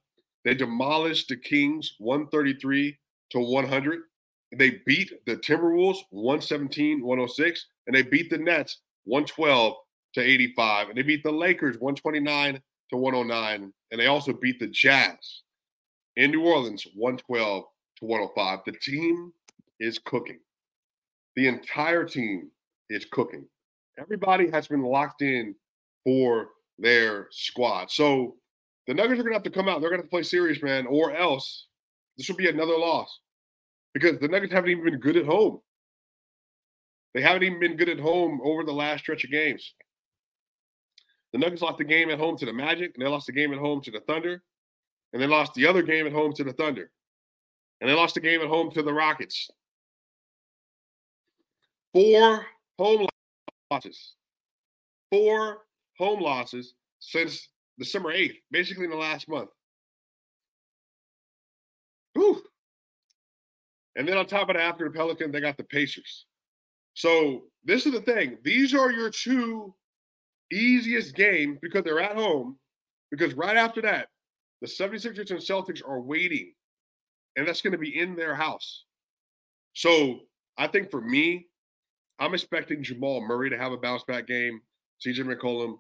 They 0.45 0.55
demolished 0.55 1.29
the 1.29 1.37
Kings 1.37 1.95
133 1.99 2.99
to 3.31 3.39
100. 3.39 4.01
They 4.57 4.81
beat 4.85 5.13
the 5.27 5.37
Timberwolves 5.37 5.99
117 6.11 7.03
106, 7.03 7.67
and 7.87 7.97
they 7.97 8.03
beat 8.03 8.29
the 8.29 8.39
Nets 8.39 8.81
112 9.05 9.75
to 10.15 10.21
85. 10.21 10.89
And 10.89 10.99
they 10.99 11.03
beat 11.03 11.23
the 11.23 11.31
Lakers 11.31 11.77
129 11.79 12.61
to 12.91 12.97
109. 12.97 13.73
And 13.91 14.01
they 14.01 14.07
also 14.07 14.33
beat 14.33 14.59
the 14.59 14.67
Jazz 14.67 15.43
in 16.17 16.33
New 16.33 16.45
Orleans 16.45 16.87
112 16.95 17.65
to 18.01 18.05
105. 18.05 18.59
The 18.67 18.73
team 18.73 19.33
is 19.79 19.99
cooking. 19.99 20.41
The 21.37 21.47
entire 21.49 22.05
team 22.05 22.51
is 22.89 23.07
cooking. 23.11 23.47
Everybody 23.99 24.51
has 24.51 24.69
been 24.69 24.83
locked 24.83 25.23
in 25.23 25.55
for 26.05 26.49
their 26.79 27.29
squad. 27.31 27.91
So 27.91 28.37
the 28.87 28.95
Nuggets 28.95 29.21
are 29.21 29.23
going 29.23 29.33
to 29.33 29.37
have 29.37 29.43
to 29.45 29.51
come 29.51 29.69
out. 29.69 29.81
They're 29.81 29.91
going 29.91 30.01
to 30.01 30.05
have 30.05 30.11
to 30.11 30.15
play 30.15 30.23
serious, 30.23 30.63
man, 30.63 30.87
or 30.87 31.15
else 31.15 31.67
this 32.17 32.29
will 32.29 32.37
be 32.37 32.49
another 32.49 32.77
loss 32.77 33.21
because 33.95 34.19
the 34.19 34.29
Nuggets 34.29 34.53
haven't 34.53 34.71
even 34.71 34.85
been 34.85 35.01
good 35.01 35.17
at 35.17 35.27
home. 35.27 35.61
They 37.15 37.21
haven't 37.23 37.43
even 37.43 37.61
been 37.61 37.77
good 37.77 37.89
at 37.89 37.99
home 37.99 38.41
over 38.45 38.65
the 38.65 38.73
last 38.73 39.01
stretch 39.01 39.25
of 39.25 39.31
games. 39.31 39.75
The 41.33 41.39
Nuggets 41.39 41.63
lost 41.63 41.79
the 41.79 41.85
game 41.85 42.11
at 42.11 42.19
home 42.19 42.37
to 42.39 42.47
the 42.47 42.53
Magic, 42.53 42.93
and 42.95 43.05
they 43.05 43.09
lost 43.09 43.27
the 43.27 43.33
game 43.33 43.53
at 43.53 43.59
home 43.59 43.81
to 43.83 43.91
the 43.91 44.01
Thunder, 44.01 44.43
and 45.13 45.23
they 45.23 45.27
lost 45.27 45.55
the 45.55 45.67
other 45.67 45.83
game 45.83 46.07
at 46.07 46.13
home 46.13 46.33
to 46.35 46.45
the 46.45 46.53
Thunder, 46.53 46.91
and 47.81 47.89
they 47.89 47.95
lost 47.95 48.15
the 48.15 48.21
game 48.21 48.41
at 48.41 48.49
home 48.49 48.71
to 48.73 48.83
the 48.83 48.93
Rockets 48.93 49.49
four 51.93 52.47
home 52.79 53.07
losses. 53.71 54.15
Four 55.11 55.59
home 55.99 56.21
losses 56.21 56.75
since 56.99 57.49
December 57.79 58.13
8th, 58.13 58.37
basically 58.51 58.85
in 58.85 58.91
the 58.91 58.97
last 58.97 59.29
month. 59.29 59.51
Whew. 62.15 62.43
And 63.97 64.07
then 64.07 64.17
on 64.17 64.27
top 64.27 64.49
of 64.49 64.57
that, 64.57 64.63
after 64.63 64.85
the 64.85 64.91
Pelicans, 64.91 65.33
they 65.33 65.41
got 65.41 65.57
the 65.57 65.65
Pacers. 65.65 66.27
So 66.95 67.43
this 67.65 67.87
is 67.87 67.93
the 67.93 68.01
thing. 68.01 68.39
These 68.45 68.75
are 68.75 68.91
your 68.91 69.11
two 69.11 69.75
easiest 70.53 71.15
games 71.15 71.59
because 71.61 71.83
they're 71.85 72.01
at 72.01 72.17
home. 72.17 72.59
Because 73.11 73.35
right 73.35 73.57
after 73.57 73.83
that, 73.83 74.09
the 74.61 74.69
76ers 74.69 75.31
and 75.31 75.41
Celtics 75.41 75.83
are 75.87 76.01
waiting. 76.01 76.53
And 77.37 77.47
that's 77.47 77.63
going 77.63 77.73
to 77.73 77.79
be 77.79 77.99
in 77.99 78.17
their 78.17 78.35
house. 78.35 78.85
So 79.75 80.21
I 80.59 80.67
think 80.67 80.91
for 80.91 81.01
me, 81.01 81.50
I'm 82.21 82.35
expecting 82.35 82.83
Jamal 82.83 83.23
Murray 83.23 83.49
to 83.49 83.57
have 83.57 83.73
a 83.73 83.79
bounce 83.79 84.05
back 84.05 84.27
game. 84.27 84.61
CJ 85.05 85.21
McCollum, 85.21 85.79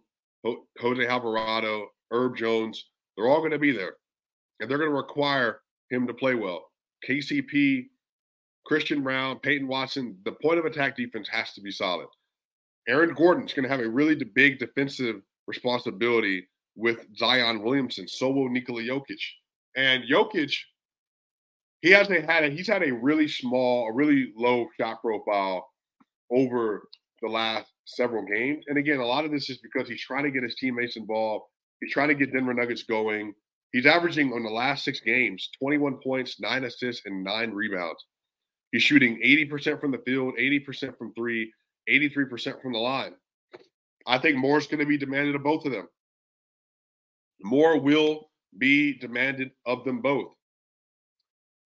Jose 0.80 1.06
Alvarado, 1.06 1.88
Herb 2.10 2.36
Jones, 2.36 2.86
they're 3.16 3.28
all 3.28 3.40
going 3.40 3.50
to 3.50 3.58
be 3.58 3.72
there. 3.72 3.96
And 4.58 4.70
they're 4.70 4.78
going 4.78 4.90
to 4.90 4.96
require 4.96 5.60
him 5.90 6.06
to 6.06 6.14
play 6.14 6.34
well. 6.34 6.70
KCP, 7.06 7.88
Christian 8.64 9.02
Braun, 9.02 9.38
Peyton 9.40 9.68
Watson, 9.68 10.16
the 10.24 10.32
point 10.42 10.58
of 10.58 10.64
attack 10.64 10.96
defense 10.96 11.28
has 11.28 11.52
to 11.52 11.60
be 11.60 11.70
solid. 11.70 12.08
Aaron 12.88 13.14
Gordon's 13.14 13.52
going 13.52 13.64
to 13.64 13.68
have 13.68 13.80
a 13.80 13.88
really 13.88 14.14
big 14.34 14.58
defensive 14.58 15.16
responsibility 15.46 16.48
with 16.76 17.06
Zion 17.18 17.62
Williamson, 17.62 18.08
Solo 18.08 18.48
Nikola 18.48 18.82
Jokic. 18.82 19.20
And 19.76 20.04
Jokic, 20.10 20.56
he 21.82 21.90
has 21.90 22.08
a, 22.10 22.22
had 22.22 22.44
a, 22.44 22.50
he's 22.50 22.68
had 22.68 22.82
a 22.82 22.92
really 22.92 23.28
small, 23.28 23.88
a 23.88 23.92
really 23.92 24.32
low 24.36 24.68
shot 24.78 25.02
profile 25.02 25.69
over 26.30 26.88
the 27.22 27.28
last 27.28 27.70
several 27.84 28.24
games. 28.24 28.64
And 28.68 28.78
again, 28.78 29.00
a 29.00 29.06
lot 29.06 29.24
of 29.24 29.30
this 29.30 29.50
is 29.50 29.58
because 29.58 29.88
he's 29.88 30.02
trying 30.02 30.24
to 30.24 30.30
get 30.30 30.42
his 30.42 30.54
teammates 30.56 30.96
involved. 30.96 31.44
He's 31.80 31.92
trying 31.92 32.08
to 32.08 32.14
get 32.14 32.32
Denver 32.32 32.54
Nuggets 32.54 32.82
going. 32.82 33.34
He's 33.72 33.86
averaging 33.86 34.32
on 34.32 34.42
the 34.42 34.50
last 34.50 34.84
six 34.84 35.00
games 35.00 35.48
21 35.58 35.98
points, 36.02 36.40
nine 36.40 36.64
assists, 36.64 37.06
and 37.06 37.22
nine 37.22 37.52
rebounds. 37.52 38.04
He's 38.72 38.82
shooting 38.82 39.20
80% 39.24 39.80
from 39.80 39.90
the 39.90 39.98
field, 39.98 40.34
80% 40.38 40.96
from 40.96 41.12
three, 41.14 41.52
83% 41.88 42.62
from 42.62 42.72
the 42.72 42.78
line. 42.78 43.14
I 44.06 44.18
think 44.18 44.36
more 44.36 44.58
is 44.58 44.66
going 44.66 44.80
to 44.80 44.86
be 44.86 44.96
demanded 44.96 45.34
of 45.34 45.42
both 45.42 45.64
of 45.66 45.72
them. 45.72 45.88
More 47.42 47.78
will 47.78 48.30
be 48.58 48.98
demanded 48.98 49.50
of 49.66 49.84
them 49.84 50.00
both. 50.00 50.28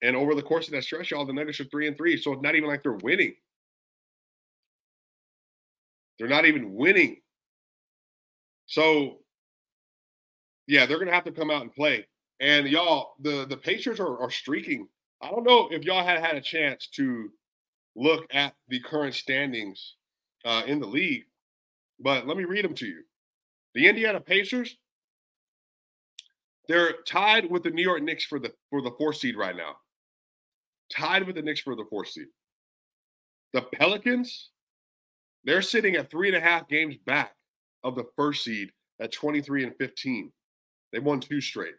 And 0.03 0.17
over 0.17 0.35
the 0.35 0.43
course 0.43 0.67
of 0.67 0.73
that 0.73 0.85
stretch, 0.85 1.13
all 1.13 1.25
the 1.25 1.33
Nuggets 1.33 1.61
are 1.61 1.65
three 1.65 1.89
and 1.89 1.97
three. 1.97 2.21
So 2.21 2.33
it's 2.33 2.43
not 2.43 2.55
even 2.55 2.69
like 2.69 2.83
they're 2.83 2.93
winning. 2.93 3.35
They're 6.25 6.35
not 6.35 6.47
even 6.47 6.73
winning. 6.73 7.19
So, 8.65 9.19
yeah, 10.67 10.87
they're 10.87 10.97
going 10.97 11.09
to 11.09 11.15
have 11.15 11.25
to 11.25 11.33
come 11.33 11.51
out 11.51 11.61
and 11.61 11.71
play. 11.71 12.07
And 12.41 12.67
y'all, 12.67 13.13
the 13.21 13.45
the 13.47 13.59
Pacers 13.59 14.01
are, 14.01 14.19
are 14.19 14.31
streaking. 14.31 14.89
I 15.21 15.31
don't 15.31 15.45
know 15.45 15.69
if 15.71 15.85
y'all 15.85 16.03
had 16.03 16.25
had 16.25 16.37
a 16.37 16.41
chance 16.41 16.89
to 16.95 17.29
look 17.95 18.25
at 18.33 18.55
the 18.69 18.81
current 18.81 19.15
standings 19.15 19.97
uh, 20.47 20.63
in 20.67 20.81
the 20.81 20.87
league, 20.87 21.25
but 22.01 22.27
let 22.27 22.39
me 22.39 22.45
read 22.45 22.65
them 22.65 22.75
to 22.77 22.87
you. 22.87 23.03
The 23.75 23.87
Indiana 23.87 24.19
Pacers, 24.19 24.79
they're 26.69 26.95
tied 27.07 27.51
with 27.51 27.65
the 27.65 27.71
New 27.71 27.83
York 27.83 28.03
Knicks 28.03 28.25
for 28.25 28.39
the 28.39 28.55
for 28.71 28.81
the 28.81 28.93
fourth 28.97 29.17
seed 29.17 29.37
right 29.37 29.55
now. 29.55 29.77
Tied 30.91 31.27
with 31.27 31.37
the 31.37 31.43
Knicks 31.43 31.61
for 31.61 31.77
the 31.77 31.85
fourth 31.91 32.09
seed. 32.09 32.29
The 33.53 33.61
Pelicans, 33.61 34.49
they're 35.45 35.63
sitting 35.63 35.97
at 35.97 36.11
three 36.11 36.29
and 36.29 36.37
a 36.37 36.41
half 36.41 36.69
games 36.69 36.97
back 37.07 37.35
of 37.83 37.95
the 37.95 38.07
first 38.17 38.45
seed 38.45 38.71
at 39.01 39.13
23 39.13 39.65
and 39.65 39.75
15. 39.79 40.33
They 40.93 40.99
won 40.99 41.21
two 41.21 41.41
straight. 41.41 41.75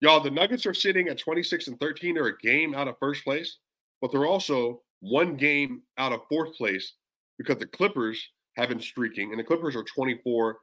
Y'all, 0.00 0.20
the 0.20 0.30
Nuggets 0.30 0.66
are 0.66 0.74
sitting 0.74 1.08
at 1.08 1.18
26 1.18 1.68
and 1.68 1.80
13. 1.80 2.14
They're 2.14 2.26
a 2.26 2.38
game 2.38 2.74
out 2.74 2.88
of 2.88 2.96
first 3.00 3.24
place, 3.24 3.58
but 4.00 4.12
they're 4.12 4.26
also 4.26 4.82
one 5.00 5.36
game 5.36 5.82
out 5.98 6.12
of 6.12 6.20
fourth 6.28 6.54
place 6.56 6.94
because 7.38 7.58
the 7.58 7.66
Clippers 7.66 8.22
have 8.56 8.68
been 8.68 8.80
streaking, 8.80 9.30
and 9.30 9.38
the 9.38 9.44
Clippers 9.44 9.74
are 9.74 9.82
24 9.82 10.58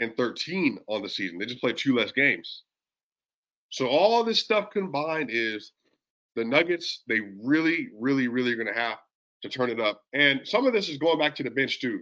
and 0.00 0.16
13 0.16 0.78
on 0.88 1.02
the 1.02 1.08
season. 1.08 1.38
They 1.38 1.46
just 1.46 1.60
played 1.60 1.76
two 1.76 1.94
less 1.94 2.12
games. 2.12 2.62
So 3.70 3.86
all 3.86 4.24
this 4.24 4.40
stuff 4.40 4.70
combined 4.70 5.30
is 5.32 5.72
the 6.36 6.44
Nuggets, 6.44 7.02
they 7.06 7.20
really, 7.42 7.88
really, 7.98 8.28
really 8.28 8.52
are 8.52 8.56
going 8.56 8.66
to 8.66 8.80
have 8.80 8.98
to 9.42 9.48
turn 9.48 9.70
it 9.70 9.80
up. 9.80 10.02
And 10.12 10.40
some 10.44 10.66
of 10.66 10.72
this 10.72 10.88
is 10.88 10.98
going 10.98 11.18
back 11.18 11.34
to 11.36 11.42
the 11.42 11.50
bench 11.50 11.80
too. 11.80 12.00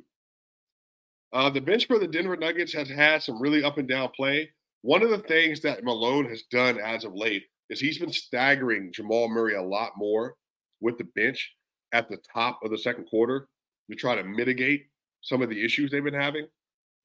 Uh, 1.32 1.50
the 1.50 1.60
bench 1.60 1.86
for 1.86 1.98
the 1.98 2.06
Denver 2.06 2.36
Nuggets 2.36 2.72
has 2.72 2.88
had 2.88 3.22
some 3.22 3.40
really 3.40 3.62
up 3.62 3.78
and 3.78 3.88
down 3.88 4.08
play. 4.16 4.50
One 4.82 5.02
of 5.02 5.10
the 5.10 5.18
things 5.18 5.60
that 5.60 5.84
Malone 5.84 6.28
has 6.28 6.44
done 6.50 6.78
as 6.78 7.04
of 7.04 7.14
late 7.14 7.44
is 7.68 7.80
he's 7.80 7.98
been 7.98 8.12
staggering 8.12 8.92
Jamal 8.92 9.28
Murray 9.28 9.54
a 9.54 9.62
lot 9.62 9.92
more 9.96 10.34
with 10.80 10.96
the 10.96 11.04
bench 11.16 11.54
at 11.92 12.08
the 12.08 12.18
top 12.32 12.60
of 12.62 12.70
the 12.70 12.78
second 12.78 13.04
quarter 13.06 13.48
to 13.90 13.96
try 13.96 14.14
to 14.14 14.24
mitigate 14.24 14.86
some 15.20 15.42
of 15.42 15.50
the 15.50 15.64
issues 15.64 15.90
they've 15.90 16.04
been 16.04 16.14
having. 16.14 16.46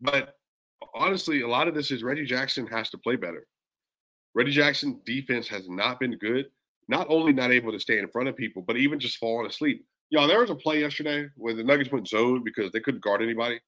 But 0.01 0.35
honestly, 0.93 1.41
a 1.41 1.47
lot 1.47 1.67
of 1.67 1.75
this 1.75 1.91
is 1.91 2.03
Reggie 2.03 2.25
Jackson 2.25 2.67
has 2.67 2.89
to 2.91 2.97
play 2.97 3.15
better. 3.15 3.45
Reggie 4.35 4.51
Jackson 4.51 5.01
defense 5.05 5.47
has 5.47 5.69
not 5.69 5.99
been 5.99 6.17
good. 6.17 6.45
Not 6.87 7.07
only 7.09 7.33
not 7.33 7.51
able 7.51 7.71
to 7.71 7.79
stay 7.79 7.99
in 7.99 8.09
front 8.09 8.27
of 8.27 8.35
people, 8.35 8.61
but 8.61 8.77
even 8.77 8.99
just 8.99 9.17
falling 9.17 9.47
asleep. 9.47 9.85
Y'all, 10.13 10.27
there 10.27 10.41
was 10.41 10.51
a 10.51 10.55
play 10.55 10.79
yesterday 10.79 11.27
where 11.37 11.55
the 11.55 11.63
Nuggets 11.63 11.91
went 11.91 12.07
zone 12.07 12.43
because 12.43 12.71
they 12.71 12.79
couldn't 12.79 13.03
guard 13.03 13.23
anybody. 13.23 13.59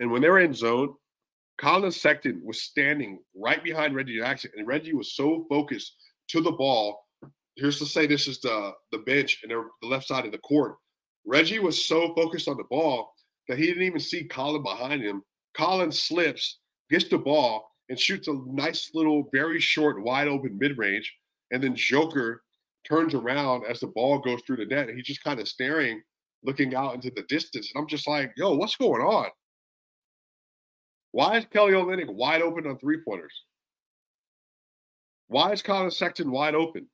And 0.00 0.10
when 0.10 0.20
they 0.20 0.28
were 0.28 0.40
in 0.40 0.52
zone, 0.52 0.92
Collin 1.56 1.92
Sexton 1.92 2.40
was 2.42 2.62
standing 2.62 3.20
right 3.36 3.62
behind 3.62 3.94
Reggie 3.94 4.18
Jackson, 4.18 4.50
and 4.56 4.66
Reggie 4.66 4.92
was 4.92 5.14
so 5.14 5.46
focused 5.48 5.94
to 6.30 6.40
the 6.40 6.50
ball. 6.50 7.06
Here's 7.54 7.78
to 7.78 7.86
say 7.86 8.08
this 8.08 8.26
is 8.26 8.40
the 8.40 8.72
the 8.90 8.98
bench 8.98 9.38
and 9.44 9.52
the 9.52 9.86
left 9.86 10.08
side 10.08 10.26
of 10.26 10.32
the 10.32 10.38
court. 10.38 10.74
Reggie 11.24 11.60
was 11.60 11.86
so 11.86 12.12
focused 12.16 12.48
on 12.48 12.56
the 12.56 12.64
ball 12.68 13.12
that 13.46 13.56
he 13.56 13.66
didn't 13.66 13.84
even 13.84 14.00
see 14.00 14.24
Collin 14.24 14.64
behind 14.64 15.00
him. 15.00 15.22
Collin 15.54 15.92
slips, 15.92 16.58
gets 16.90 17.04
the 17.08 17.18
ball, 17.18 17.70
and 17.88 17.96
shoots 17.96 18.26
a 18.26 18.34
nice 18.48 18.90
little, 18.94 19.28
very 19.32 19.60
short, 19.60 20.02
wide 20.02 20.26
open 20.26 20.58
mid 20.58 20.76
range. 20.76 21.14
And 21.52 21.62
then 21.62 21.76
Joker 21.76 22.42
turns 22.92 23.14
around 23.14 23.64
as 23.68 23.80
the 23.80 23.86
ball 23.86 24.18
goes 24.18 24.40
through 24.46 24.58
the 24.58 24.66
net, 24.66 24.88
and 24.88 24.96
he's 24.96 25.06
just 25.06 25.24
kind 25.24 25.40
of 25.40 25.48
staring, 25.48 26.02
looking 26.44 26.74
out 26.74 26.94
into 26.94 27.10
the 27.14 27.22
distance. 27.22 27.70
And 27.74 27.80
I'm 27.80 27.88
just 27.88 28.06
like, 28.06 28.32
yo, 28.36 28.54
what's 28.54 28.76
going 28.76 29.00
on? 29.00 29.28
Why 31.12 31.38
is 31.38 31.46
Kelly 31.46 31.72
Olynyk 31.72 32.12
wide 32.12 32.42
open 32.42 32.66
on 32.66 32.78
three 32.78 32.98
pointers? 33.06 33.44
Why 35.28 35.52
is 35.52 35.62
Collin 35.62 35.90
Sexton 35.90 36.30
wide 36.30 36.54
open? 36.54 36.86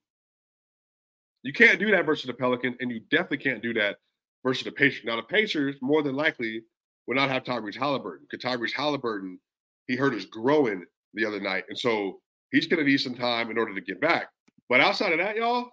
You 1.43 1.53
can't 1.53 1.81
do 1.81 1.91
that 1.91 2.07
versus 2.07 2.27
the 2.27 2.35
Pelicans, 2.35 2.77
and 2.81 2.91
you 2.91 3.01
definitely 3.11 3.39
can't 3.39 3.63
do 3.63 3.75
that 3.75 3.97
versus 4.45 4.65
the 4.65 4.73
Pacers. 4.73 5.05
Now, 5.05 5.17
the 5.17 5.23
Pacers 5.23 5.77
more 5.81 6.03
than 6.03 6.15
likely 6.15 6.63
will 7.07 7.17
not 7.17 7.31
have 7.31 7.43
Tyrese 7.43 7.77
Halliburton 7.77 8.27
because 8.31 8.45
Tyrese 8.45 8.73
Halliburton, 8.73 9.39
he 9.87 9.97
hurt 9.97 10.15
his 10.15 10.27
groin 10.27 10.85
the 11.15 11.25
other 11.25 11.41
night. 11.41 11.65
And 11.69 11.79
so 11.79 12.21
he's 12.53 12.67
going 12.67 12.85
to 12.85 12.89
need 12.89 12.99
some 12.99 13.15
time 13.15 13.51
in 13.51 13.59
order 13.59 13.75
to 13.75 13.81
get 13.81 14.01
back. 14.01 14.29
But 14.69 14.81
outside 14.81 15.13
of 15.13 15.19
that, 15.19 15.37
y'all, 15.37 15.71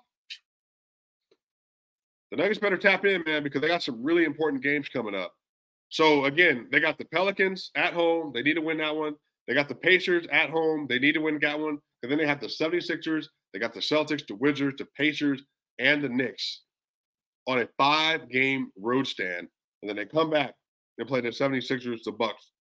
the 2.31 2.37
Nuggets 2.37 2.59
better 2.59 2.77
tap 2.77 3.05
in, 3.05 3.23
man, 3.25 3.43
because 3.43 3.61
they 3.61 3.67
got 3.67 3.83
some 3.83 4.03
really 4.03 4.23
important 4.23 4.63
games 4.63 4.89
coming 4.89 5.15
up. 5.15 5.33
So 5.89 6.25
again, 6.25 6.67
they 6.71 6.79
got 6.79 6.97
the 6.97 7.05
Pelicans 7.05 7.71
at 7.75 7.93
home. 7.93 8.31
They 8.33 8.41
need 8.41 8.55
to 8.55 8.61
win 8.61 8.77
that 8.77 8.95
one. 8.95 9.15
They 9.47 9.53
got 9.53 9.69
the 9.69 9.75
Pacers 9.75 10.25
at 10.31 10.49
home. 10.49 10.87
They 10.89 10.99
need 10.99 11.13
to 11.13 11.21
win 11.21 11.39
that 11.41 11.59
one. 11.59 11.77
And 12.01 12.11
then 12.11 12.17
they 12.17 12.27
have 12.27 12.41
the 12.41 12.47
76ers. 12.47 13.27
They 13.53 13.59
got 13.59 13.73
the 13.73 13.79
Celtics, 13.79 14.25
the 14.27 14.35
Wizards, 14.35 14.77
the 14.77 14.87
Pacers, 14.97 15.43
and 15.79 16.03
the 16.03 16.09
Knicks 16.09 16.63
on 17.47 17.59
a 17.59 17.67
five-game 17.77 18.71
road 18.77 19.07
stand. 19.07 19.47
And 19.81 19.89
then 19.89 19.95
they 19.95 20.05
come 20.05 20.31
back 20.31 20.55
and 20.97 21.07
play 21.07 21.21
the 21.21 21.29
76ers, 21.29 22.03
the 22.03 22.11
Bucks, 22.11 22.51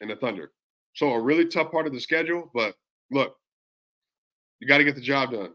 and 0.00 0.10
the 0.10 0.16
Thunder. 0.16 0.52
So 0.94 1.10
a 1.10 1.20
really 1.20 1.46
tough 1.46 1.70
part 1.72 1.86
of 1.86 1.92
the 1.92 2.00
schedule. 2.00 2.50
But 2.54 2.74
look, 3.10 3.34
you 4.60 4.68
got 4.68 4.78
to 4.78 4.84
get 4.84 4.94
the 4.94 5.00
job 5.00 5.32
done. 5.32 5.50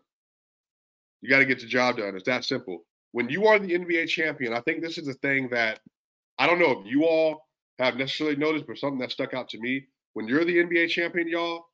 You 1.22 1.30
got 1.30 1.40
to 1.40 1.46
get 1.46 1.60
the 1.60 1.66
job 1.66 1.98
done. 1.98 2.16
It's 2.16 2.26
that 2.26 2.44
simple. 2.44 2.84
When 3.14 3.30
you 3.30 3.48
are 3.48 3.58
the 3.58 3.74
NBA 3.74 4.10
champion, 4.10 4.54
I 4.54 4.60
think 4.62 4.82
this 4.82 4.98
is 4.98 5.08
the 5.08 5.14
thing 5.14 5.50
that– 5.50 5.80
I 6.40 6.48
don't 6.48 6.60
know 6.60 6.82
if 6.82 6.86
you 6.86 7.06
all 7.06 7.48
have 7.80 7.96
necessarily 7.96 8.36
noticed, 8.36 8.68
but 8.68 8.78
something 8.78 9.00
that 9.00 9.12
stuck 9.12 9.34
out 9.34 9.48
to 9.50 9.60
me 9.60 9.88
when 10.14 10.28
you're 10.28 10.46
the 10.46 10.58
NBA 10.58 10.90
champion, 10.90 11.28
y'all, 11.28 11.66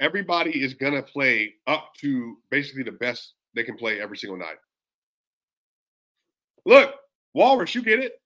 everybody 0.00 0.62
is 0.62 0.74
gonna 0.74 1.02
play 1.02 1.54
up 1.66 1.92
to 2.00 2.38
basically 2.50 2.82
the 2.82 2.92
best 2.92 3.34
they 3.54 3.64
can 3.64 3.76
play 3.76 4.00
every 4.00 4.16
single 4.16 4.38
night. 4.38 4.56
Look, 6.66 6.94
Walrus, 7.34 7.74
you 7.74 7.82
get 7.82 8.00
it. 8.00 8.20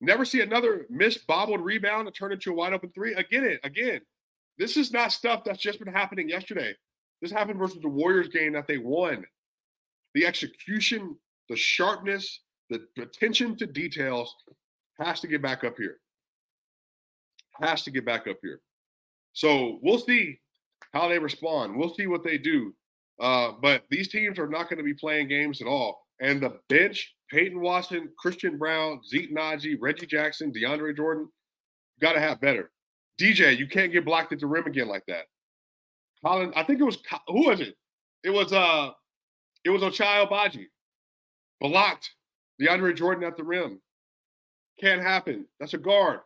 Never 0.00 0.24
see 0.24 0.42
another 0.42 0.86
missed 0.90 1.26
bobbled 1.26 1.60
rebound 1.60 2.06
and 2.06 2.14
turn 2.14 2.32
into 2.32 2.52
a 2.52 2.54
wide 2.54 2.72
open 2.72 2.90
three. 2.94 3.14
Get 3.30 3.42
it. 3.44 3.60
Again, 3.64 4.00
this 4.58 4.76
is 4.76 4.92
not 4.92 5.12
stuff 5.12 5.42
that's 5.44 5.58
just 5.58 5.78
been 5.78 5.92
happening 5.92 6.28
yesterday. 6.28 6.74
This 7.20 7.32
happened 7.32 7.58
versus 7.58 7.80
the 7.80 7.88
Warriors 7.88 8.28
game 8.28 8.52
that 8.52 8.68
they 8.68 8.78
won. 8.78 9.24
The 10.14 10.26
execution, 10.26 11.16
the 11.48 11.56
sharpness, 11.56 12.40
the 12.70 12.80
attention 13.00 13.56
to 13.56 13.66
details 13.66 14.34
has 14.98 15.20
to 15.20 15.26
get 15.26 15.42
back 15.42 15.64
up 15.64 15.76
here. 15.76 15.98
Has 17.60 17.82
to 17.82 17.90
get 17.90 18.04
back 18.04 18.26
up 18.26 18.36
here. 18.42 18.60
So 19.32 19.78
we'll 19.82 19.98
see 19.98 20.38
how 20.92 21.08
they 21.08 21.18
respond. 21.18 21.76
We'll 21.76 21.94
see 21.94 22.06
what 22.06 22.24
they 22.24 22.38
do. 22.38 22.74
Uh, 23.20 23.52
but 23.60 23.82
these 23.90 24.08
teams 24.08 24.38
are 24.38 24.48
not 24.48 24.68
going 24.68 24.78
to 24.78 24.84
be 24.84 24.94
playing 24.94 25.28
games 25.28 25.60
at 25.60 25.66
all. 25.66 26.06
And 26.20 26.40
the 26.40 26.58
bench, 26.68 27.14
Peyton 27.30 27.60
Watson, 27.60 28.10
Christian 28.18 28.58
Braun, 28.58 29.00
Zeke 29.04 29.34
Nnaji, 29.34 29.76
Reggie 29.80 30.06
Jackson, 30.06 30.52
DeAndre 30.52 30.96
Jordan, 30.96 31.28
got 32.00 32.12
to 32.12 32.20
have 32.20 32.40
better. 32.40 32.70
DJ, 33.20 33.56
you 33.56 33.66
can't 33.66 33.92
get 33.92 34.04
blocked 34.04 34.32
at 34.32 34.40
the 34.40 34.46
rim 34.46 34.66
again 34.66 34.88
like 34.88 35.04
that. 35.08 35.24
Colin, 36.24 36.52
I 36.56 36.64
think 36.64 36.80
it 36.80 36.84
was 36.84 36.98
who 37.28 37.46
was 37.46 37.60
it? 37.60 37.76
It 38.24 38.30
was 38.30 38.52
uh, 38.52 38.90
it 39.64 39.70
was 39.70 39.82
Ochai 39.82 40.26
Agbaji, 40.26 40.66
blocked 41.60 42.10
DeAndre 42.60 42.94
Jordan 42.96 43.24
at 43.24 43.36
the 43.36 43.44
rim. 43.44 43.80
Can't 44.80 45.02
happen. 45.02 45.46
That's 45.58 45.74
a 45.74 45.78
guard 45.78 46.20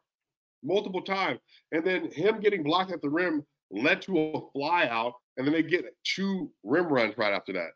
multiple 0.63 1.03
times. 1.03 1.41
And 1.73 1.85
then 1.85 2.11
him 2.11 2.41
getting 2.41 2.63
blocked 2.63 2.93
at 2.93 3.03
the 3.03 3.09
rim 3.09 3.45
led 3.71 4.03
to 4.03 4.19
a 4.19 4.51
fly 4.53 4.87
out, 4.87 5.15
and 5.37 5.47
then 5.47 5.55
they 5.55 5.63
get 5.63 5.85
two 6.05 6.51
rim 6.63 6.87
runs 6.87 7.17
right 7.17 7.33
after 7.33 7.53
that. 7.55 7.71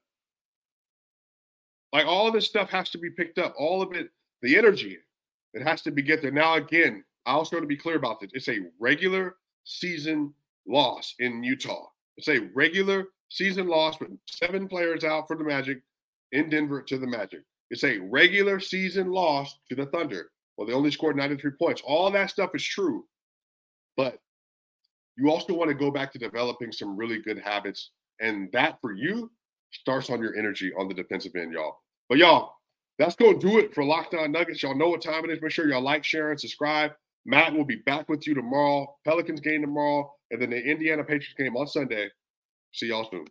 Like 1.92 2.06
all 2.06 2.26
of 2.26 2.34
this 2.34 2.46
stuff 2.46 2.68
has 2.70 2.90
to 2.90 2.98
be 2.98 3.10
picked 3.10 3.38
up. 3.38 3.54
All 3.58 3.80
of 3.80 3.92
it, 3.92 4.10
the 4.42 4.56
energy, 4.56 4.98
it 5.54 5.62
has 5.62 5.82
to 5.82 5.90
be 5.90 6.02
get 6.02 6.20
there. 6.20 6.30
Now, 6.30 6.54
again, 6.54 7.02
I 7.24 7.32
also 7.32 7.58
to 7.58 7.66
be 7.66 7.76
clear 7.76 7.96
about 7.96 8.20
this. 8.20 8.30
It's 8.34 8.48
a 8.48 8.60
regular 8.78 9.36
season 9.64 10.34
loss 10.66 11.14
in 11.18 11.42
Utah. 11.42 11.86
It's 12.16 12.28
a 12.28 12.48
regular 12.54 13.06
season 13.30 13.66
loss 13.66 13.98
with 13.98 14.10
seven 14.26 14.68
players 14.68 15.04
out 15.04 15.26
for 15.26 15.36
the 15.36 15.44
Magic 15.44 15.80
in 16.32 16.50
Denver 16.50 16.82
to 16.82 16.98
the 16.98 17.06
Magic. 17.06 17.42
It's 17.70 17.84
a 17.84 17.98
regular 17.98 18.60
season 18.60 19.10
loss 19.10 19.58
to 19.68 19.74
the 19.74 19.86
Thunder. 19.86 20.30
Well, 20.56 20.66
they 20.66 20.72
only 20.72 20.90
scored 20.90 21.16
93 21.16 21.52
points. 21.60 21.82
All 21.84 22.10
that 22.10 22.30
stuff 22.30 22.50
is 22.54 22.64
true. 22.64 23.04
But 23.96 24.18
you 25.16 25.30
also 25.30 25.54
want 25.54 25.68
to 25.68 25.74
go 25.74 25.90
back 25.90 26.12
to 26.12 26.18
developing 26.18 26.72
some 26.72 26.96
really 26.96 27.20
good 27.20 27.38
habits. 27.38 27.90
And 28.20 28.50
that 28.52 28.78
for 28.80 28.92
you 28.94 29.30
starts 29.72 30.10
on 30.10 30.20
your 30.20 30.36
energy 30.36 30.72
on 30.78 30.88
the 30.88 30.94
defensive 30.94 31.34
end, 31.36 31.52
y'all. 31.52 31.78
But 32.08 32.18
y'all, 32.18 32.52
that's 32.98 33.16
going 33.16 33.38
to 33.38 33.46
do 33.46 33.58
it 33.58 33.74
for 33.74 33.84
Locked 33.84 34.14
On 34.14 34.32
Nuggets. 34.32 34.62
Y'all 34.62 34.76
know 34.76 34.88
what 34.88 35.02
time 35.02 35.24
it 35.24 35.30
is. 35.30 35.42
Make 35.42 35.50
sure 35.50 35.68
y'all 35.68 35.82
like, 35.82 36.04
share, 36.04 36.30
and 36.30 36.40
subscribe. 36.40 36.92
Matt 37.26 37.52
will 37.52 37.64
be 37.64 37.76
back 37.76 38.08
with 38.08 38.26
you 38.26 38.34
tomorrow. 38.34 38.94
Pelicans 39.04 39.40
game 39.40 39.60
tomorrow, 39.60 40.12
and 40.30 40.40
then 40.40 40.50
the 40.50 40.62
Indiana 40.62 41.02
Patriots 41.02 41.34
game 41.36 41.56
on 41.56 41.66
Sunday. 41.66 42.08
See 42.72 42.86
y'all 42.86 43.08
soon. 43.10 43.26